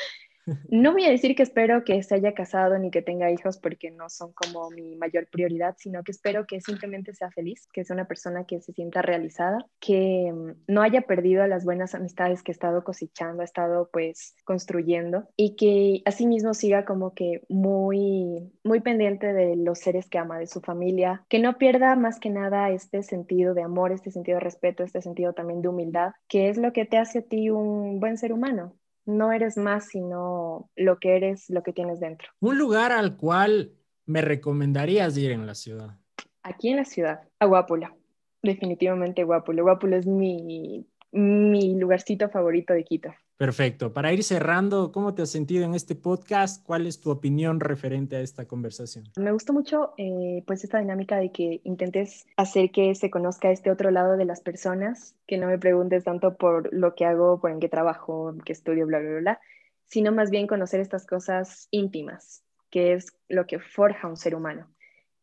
No 0.70 0.94
voy 0.94 1.06
a 1.06 1.12
decir 1.12 1.36
que 1.36 1.44
espero 1.44 1.84
que 1.84 2.02
se 2.04 2.16
haya 2.16 2.34
casado 2.34 2.78
ni 2.78 2.92
que 2.92 3.02
tenga 3.02 3.32
hijos 3.32 3.60
porque 3.60 3.92
no 3.92 4.10
son 4.10 4.34
como 4.34 4.70
mi 4.72 4.96
mayor 4.96 5.28
prioridad, 5.32 5.76
sino 5.78 6.04
que 6.04 6.12
espero 6.12 6.46
que 6.46 6.62
simplemente 6.62 7.14
sea 7.14 7.30
feliz, 7.32 7.68
que 7.72 7.84
sea 7.84 7.94
una 7.94 8.08
persona 8.08 8.46
que 8.46 8.62
se 8.62 8.74
sienta 8.74 9.02
realizada, 9.02 9.66
que 9.80 10.32
mm, 10.34 10.64
no 10.68 10.82
haya 10.82 11.02
perdido 11.02 11.46
las 11.48 11.66
buenas 11.66 11.96
amistades 11.96 12.44
que 12.44 12.52
ha 12.52 12.54
estado 12.54 12.84
cosechando, 12.84 13.42
ha 13.42 13.46
estado 13.46 13.90
pues 13.92 14.36
construyendo 14.44 15.28
y 15.36 15.56
que 15.56 16.02
asimismo 16.06 16.54
siga 16.54 16.86
como 16.86 17.14
que 17.14 17.42
muy 17.50 18.52
muy 18.64 18.80
pendiente 18.82 19.34
de 19.34 19.56
los 19.56 19.80
seres 19.80 20.10
que 20.10 20.18
ama, 20.18 20.40
de 20.40 20.48
su 20.48 20.62
familia, 20.62 21.24
que 21.30 21.40
no 21.40 21.58
pierda 21.58 21.96
más 21.96 22.20
que 22.20 22.30
nada 22.30 22.70
este 22.70 23.04
sentido 23.04 23.54
de 23.54 23.64
amor, 23.64 23.92
este 23.92 24.12
sentido 24.12 24.38
de 24.38 24.46
respeto, 24.46 24.84
este 24.84 25.02
sentido 25.02 25.34
también 25.34 25.62
de 25.62 25.68
humildad, 25.68 26.12
que 26.28 26.50
es 26.50 26.58
lo 26.58 26.74
que 26.74 26.86
te 26.86 26.98
hace 26.98 27.20
a 27.20 27.24
ti 27.24 27.50
un 27.50 28.00
buen 28.00 28.18
ser 28.18 28.34
humano 28.34 28.76
no 29.06 29.32
eres 29.32 29.58
más 29.58 29.88
sino 29.88 30.70
lo 30.76 31.00
que 31.00 31.16
eres, 31.16 31.50
lo 31.50 31.64
que 31.64 31.74
tienes 31.74 32.00
dentro. 32.00 32.30
Un 32.40 32.58
lugar 32.58 32.92
al 32.92 33.18
cual 33.18 33.74
me 34.06 34.22
recomendarías 34.22 35.18
ir 35.18 35.32
en 35.32 35.46
la 35.46 35.56
ciudad. 35.56 35.98
Aquí 36.44 36.70
en 36.70 36.78
la 36.78 36.86
ciudad, 36.86 37.22
a 37.40 37.46
Guápula. 37.46 37.96
Definitivamente 38.42 39.24
Guápula. 39.24 39.62
Guápula 39.62 39.98
es 39.98 40.08
mi, 40.08 40.88
mi 41.12 41.76
lugarcito 41.76 42.30
favorito 42.30 42.74
de 42.74 42.84
Quito. 42.84 43.14
Perfecto. 43.42 43.92
Para 43.92 44.14
ir 44.14 44.24
cerrando, 44.24 44.92
¿cómo 44.92 45.16
te 45.16 45.24
has 45.24 45.32
sentido 45.32 45.66
en 45.66 45.74
este 45.74 45.96
podcast? 45.96 46.64
¿Cuál 46.64 46.86
es 46.86 47.02
tu 47.02 47.10
opinión 47.10 47.60
referente 47.60 48.16
a 48.16 48.20
esta 48.20 48.46
conversación? 48.46 49.06
Me 49.18 49.32
gusta 49.32 49.52
mucho 49.52 49.96
eh, 49.98 50.44
pues 50.46 50.64
esta 50.64 50.78
dinámica 50.78 51.18
de 51.18 51.32
que 51.32 51.60
intentes 51.64 52.28
hacer 52.38 52.70
que 52.70 52.94
se 52.94 53.10
conozca 53.10 53.50
este 53.50 53.72
otro 53.72 53.90
lado 53.90 54.16
de 54.16 54.26
las 54.26 54.42
personas, 54.42 55.16
que 55.26 55.40
no 55.40 55.48
me 55.48 55.58
preguntes 55.58 56.04
tanto 56.04 56.36
por 56.36 56.72
lo 56.72 56.94
que 56.94 57.06
hago, 57.06 57.42
por 57.42 57.50
en 57.50 57.60
qué 57.60 57.68
trabajo, 57.68 58.32
qué 58.46 58.54
estudio, 58.54 58.86
bla, 58.86 59.00
bla, 59.00 59.20
bla, 59.22 59.40
sino 59.86 60.12
más 60.12 60.30
bien 60.30 60.46
conocer 60.46 60.80
estas 60.80 61.08
cosas 61.08 61.68
íntimas, 61.72 62.44
que 62.70 62.94
es 62.94 63.08
lo 63.28 63.48
que 63.48 63.58
forja 63.58 64.08
un 64.08 64.18
ser 64.18 64.36
humano. 64.36 64.68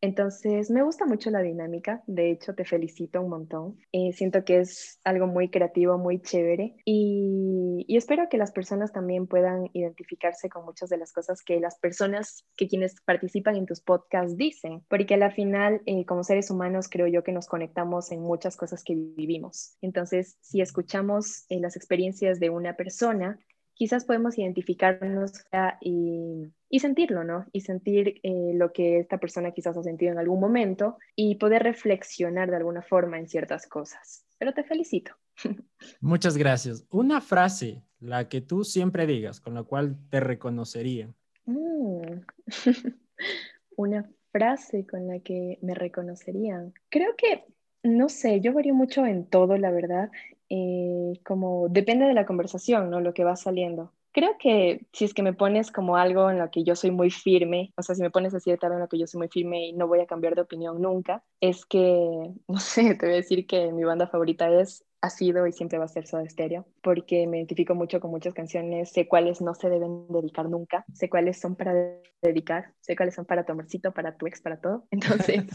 Entonces, 0.01 0.71
me 0.71 0.83
gusta 0.83 1.05
mucho 1.05 1.29
la 1.29 1.41
dinámica, 1.41 2.03
de 2.07 2.31
hecho 2.31 2.55
te 2.55 2.63
felicito 2.63 3.21
un 3.21 3.29
montón. 3.29 3.77
Eh, 3.91 4.13
siento 4.13 4.45
que 4.45 4.59
es 4.59 4.99
algo 5.03 5.27
muy 5.27 5.49
creativo, 5.49 5.97
muy 5.97 6.21
chévere 6.21 6.75
y, 6.85 7.85
espero 7.89 8.29
que 8.29 8.37
las 8.37 8.51
personas 8.51 8.93
también 8.93 9.27
puedan 9.27 9.69
identificarse 9.73 10.47
con 10.49 10.63
muchas 10.63 10.89
de 10.89 10.97
las 10.97 11.11
cosas 11.11 11.41
que 11.41 11.59
las 11.59 11.77
personas, 11.79 12.45
que 12.55 12.67
quienes 12.67 12.95
participan 13.01 13.57
en 13.57 13.65
tus 13.65 13.81
podcasts 13.81 14.37
dicen, 14.37 14.83
porque 14.87 15.15
a 15.15 15.17
la 15.17 15.31
final, 15.31 15.81
eh, 15.85 16.05
como 16.05 16.23
seres 16.23 16.49
humanos, 16.49 16.87
creo 16.89 17.07
yo 17.07 17.23
que 17.23 17.33
nos 17.33 17.47
conectamos 17.47 18.11
en 18.11 18.21
muchas 18.21 18.55
cosas 18.55 18.83
que 18.83 18.95
vivimos. 18.95 19.75
Entonces, 19.81 20.37
si 20.39 20.61
escuchamos 20.61 21.45
eh, 21.49 21.59
las 21.59 21.75
experiencias 21.75 22.39
de 22.39 22.49
una 22.49 22.75
persona, 22.75 23.37
quizás 23.79 24.03
podemos 24.03 24.37
identificarnos 24.37 25.31
y, 25.79 26.51
y 26.69 26.79
sentirlo, 26.81 27.23
¿no? 27.23 27.45
Y 27.53 27.61
sentir 27.61 28.19
eh, 28.23 28.51
lo 28.53 28.73
que 28.73 28.99
esta 28.99 29.19
persona 29.19 29.51
quizás 29.51 29.77
ha 29.77 29.83
sentido 29.83 30.11
en 30.11 30.19
algún 30.19 30.41
momento 30.41 30.97
y 31.15 31.35
poder 31.35 31.63
reflexionar 31.63 32.49
de 32.49 32.57
alguna 32.57 32.81
forma 32.81 33.17
en 33.17 33.29
ciertas 33.29 33.67
cosas. 33.67 34.25
Pero 34.37 34.53
te 34.53 34.65
felicito. 34.65 35.13
Muchas 36.01 36.35
gracias. 36.35 36.85
Una 36.91 37.21
frase, 37.21 37.81
la 38.01 38.27
que 38.27 38.41
tú 38.41 38.65
siempre 38.65 39.07
digas, 39.07 39.39
con 39.39 39.53
la 39.53 39.63
cual 39.63 39.95
te 40.09 40.19
reconocerían. 40.19 41.15
Mm. 41.45 42.01
Una 43.77 44.09
frase 44.33 44.85
con 44.85 45.07
la 45.07 45.19
que 45.19 45.57
me 45.61 45.73
reconocerían. 45.73 46.73
Creo 46.89 47.15
que, 47.15 47.45
no 47.83 48.09
sé, 48.09 48.41
yo 48.41 48.51
varío 48.51 48.75
mucho 48.75 49.05
en 49.05 49.25
todo, 49.25 49.57
la 49.57 49.71
verdad. 49.71 50.11
Eh, 50.49 51.13
como 51.25 51.67
depende 51.69 52.05
de 52.05 52.13
la 52.13 52.25
conversación, 52.25 52.89
¿no? 52.89 52.99
Lo 52.99 53.13
que 53.13 53.23
va 53.23 53.35
saliendo. 53.35 53.93
Creo 54.11 54.37
que 54.39 54.87
si 54.91 55.05
es 55.05 55.13
que 55.13 55.21
me 55.21 55.33
pones 55.33 55.71
como 55.71 55.95
algo 55.95 56.31
en 56.31 56.39
lo 56.39 56.49
que 56.49 56.63
yo 56.63 56.75
soy 56.75 56.89
muy 56.89 57.11
firme, 57.11 57.71
o 57.77 57.83
sea, 57.83 57.93
si 57.93 58.01
me 58.01 58.09
pones 58.09 58.33
así 58.33 58.49
de 58.49 58.57
algo 58.61 58.75
en 58.75 58.81
lo 58.81 58.89
que 58.89 58.97
yo 58.97 59.05
soy 59.05 59.19
muy 59.19 59.27
firme 59.29 59.67
y 59.67 59.73
no 59.73 59.87
voy 59.87 59.99
a 59.99 60.07
cambiar 60.07 60.33
de 60.33 60.41
opinión 60.41 60.81
nunca, 60.81 61.23
es 61.39 61.65
que, 61.65 62.33
no 62.47 62.59
sé, 62.59 62.95
te 62.95 63.05
voy 63.05 63.13
a 63.13 63.17
decir 63.17 63.45
que 63.45 63.71
mi 63.71 63.83
banda 63.83 64.07
favorita 64.07 64.49
es 64.49 64.85
ha 65.01 65.09
sido 65.09 65.47
y 65.47 65.53
siempre 65.53 65.77
va 65.77 65.85
a 65.85 65.89
ser 65.89 66.07
Soda 66.07 66.27
Stereo, 66.27 66.65
porque 66.81 67.25
me 67.27 67.37
identifico 67.37 67.75
mucho 67.75 67.99
con 67.99 68.11
muchas 68.11 68.33
canciones, 68.33 68.91
sé 68.91 69.07
cuáles 69.07 69.41
no 69.41 69.53
se 69.53 69.69
deben 69.69 70.07
dedicar 70.09 70.49
nunca, 70.49 70.85
sé 70.93 71.09
cuáles 71.09 71.39
son 71.39 71.55
para 71.55 71.73
dedicar, 72.21 72.73
sé 72.81 72.95
cuáles 72.95 73.15
son 73.15 73.25
para 73.25 73.45
tu 73.45 73.53
amorcito, 73.53 73.93
para 73.93 74.17
tu 74.17 74.27
ex, 74.27 74.41
para 74.41 74.59
todo. 74.59 74.85
Entonces, 74.91 75.45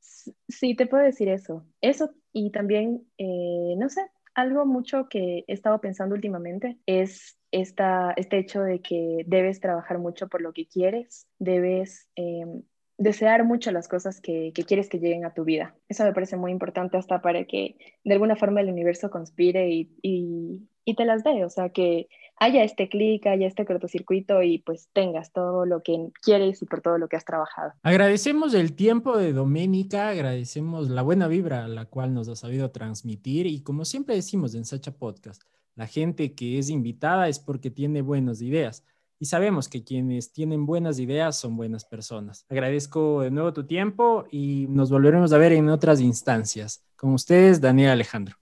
sí, 0.48 0.74
te 0.74 0.86
puedo 0.86 1.02
decir 1.02 1.28
eso. 1.28 1.64
Eso 1.80 2.10
y 2.32 2.50
también, 2.50 3.06
eh, 3.18 3.74
no 3.78 3.88
sé, 3.88 4.02
algo 4.34 4.66
mucho 4.66 5.08
que 5.08 5.44
he 5.46 5.52
estado 5.52 5.80
pensando 5.80 6.14
últimamente 6.14 6.78
es 6.86 7.38
esta, 7.50 8.12
este 8.16 8.38
hecho 8.38 8.62
de 8.62 8.80
que 8.80 9.24
debes 9.26 9.60
trabajar 9.60 9.98
mucho 9.98 10.28
por 10.28 10.40
lo 10.40 10.52
que 10.52 10.66
quieres, 10.66 11.26
debes 11.38 12.08
em, 12.16 12.62
desear 12.98 13.44
mucho 13.44 13.70
las 13.72 13.88
cosas 13.88 14.20
que, 14.20 14.52
quieres 14.66 14.88
que 14.88 14.98
lleguen 14.98 15.24
a 15.24 15.34
tu 15.34 15.44
vida. 15.44 15.74
Eso 15.88 16.04
me 16.04 16.12
parece 16.12 16.36
muy 16.36 16.50
importante 16.50 16.96
hasta 16.96 17.20
para 17.20 17.44
que 17.44 17.76
de 18.04 18.12
alguna 18.14 18.36
forma 18.36 18.60
el 18.60 18.70
universo 18.70 19.10
conspire 19.10 19.68
y, 19.70 20.68
te 20.96 21.04
las 21.04 21.24
dé, 21.24 21.44
o 21.44 21.50
sea, 21.50 21.70
que 21.70 22.08
haya 22.42 22.64
este 22.64 22.88
clic, 22.88 23.24
haya 23.26 23.46
este 23.46 23.64
cortocircuito 23.64 24.42
y 24.42 24.58
pues 24.58 24.88
tengas 24.92 25.32
todo 25.32 25.64
lo 25.64 25.82
que 25.82 26.08
quieres 26.22 26.60
y 26.60 26.66
por 26.66 26.80
todo 26.80 26.98
lo 26.98 27.08
que 27.08 27.16
has 27.16 27.24
trabajado. 27.24 27.72
Agradecemos 27.82 28.52
el 28.54 28.74
tiempo 28.74 29.16
de 29.16 29.32
Doménica, 29.32 30.08
agradecemos 30.08 30.90
la 30.90 31.02
buena 31.02 31.28
vibra 31.28 31.68
la 31.68 31.84
cual 31.84 32.14
nos 32.14 32.28
ha 32.28 32.34
sabido 32.34 32.72
transmitir 32.72 33.46
y 33.46 33.62
como 33.62 33.84
siempre 33.84 34.16
decimos 34.16 34.56
en 34.56 34.64
Sacha 34.64 34.90
Podcast, 34.90 35.42
la 35.76 35.86
gente 35.86 36.34
que 36.34 36.58
es 36.58 36.68
invitada 36.68 37.28
es 37.28 37.38
porque 37.38 37.70
tiene 37.70 38.02
buenas 38.02 38.42
ideas 38.42 38.84
y 39.20 39.26
sabemos 39.26 39.68
que 39.68 39.84
quienes 39.84 40.32
tienen 40.32 40.66
buenas 40.66 40.98
ideas 40.98 41.36
son 41.38 41.56
buenas 41.56 41.84
personas. 41.84 42.44
Agradezco 42.48 43.20
de 43.20 43.30
nuevo 43.30 43.52
tu 43.52 43.66
tiempo 43.66 44.24
y 44.32 44.66
nos 44.68 44.90
volveremos 44.90 45.32
a 45.32 45.38
ver 45.38 45.52
en 45.52 45.68
otras 45.68 46.00
instancias. 46.00 46.84
Con 46.96 47.14
ustedes, 47.14 47.60
Daniel 47.60 47.90
Alejandro. 47.90 48.36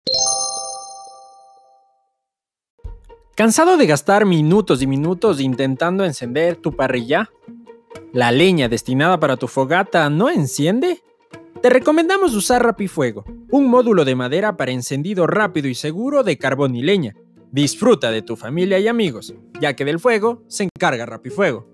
¿Cansado 3.39 3.77
de 3.77 3.87
gastar 3.87 4.25
minutos 4.25 4.81
y 4.81 4.87
minutos 4.87 5.39
intentando 5.39 6.03
encender 6.03 6.57
tu 6.57 6.75
parrilla? 6.75 7.29
¿La 8.11 8.33
leña 8.33 8.67
destinada 8.67 9.17
para 9.17 9.37
tu 9.37 9.47
fogata 9.47 10.09
no 10.09 10.29
enciende? 10.29 11.01
Te 11.61 11.69
recomendamos 11.69 12.35
usar 12.35 12.61
Rapifuego, 12.61 13.23
un 13.49 13.69
módulo 13.69 14.03
de 14.03 14.13
madera 14.13 14.57
para 14.57 14.73
encendido 14.73 15.25
rápido 15.25 15.69
y 15.69 15.75
seguro 15.75 16.23
de 16.23 16.37
carbón 16.37 16.75
y 16.75 16.83
leña 16.83 17.15
Disfruta 17.49 18.11
de 18.11 18.23
tu 18.23 18.35
familia 18.35 18.77
y 18.77 18.89
amigos, 18.89 19.33
ya 19.61 19.73
que 19.73 19.85
del 19.85 20.01
fuego 20.01 20.43
se 20.49 20.65
encarga 20.65 21.05
Rapifuego. 21.05 21.65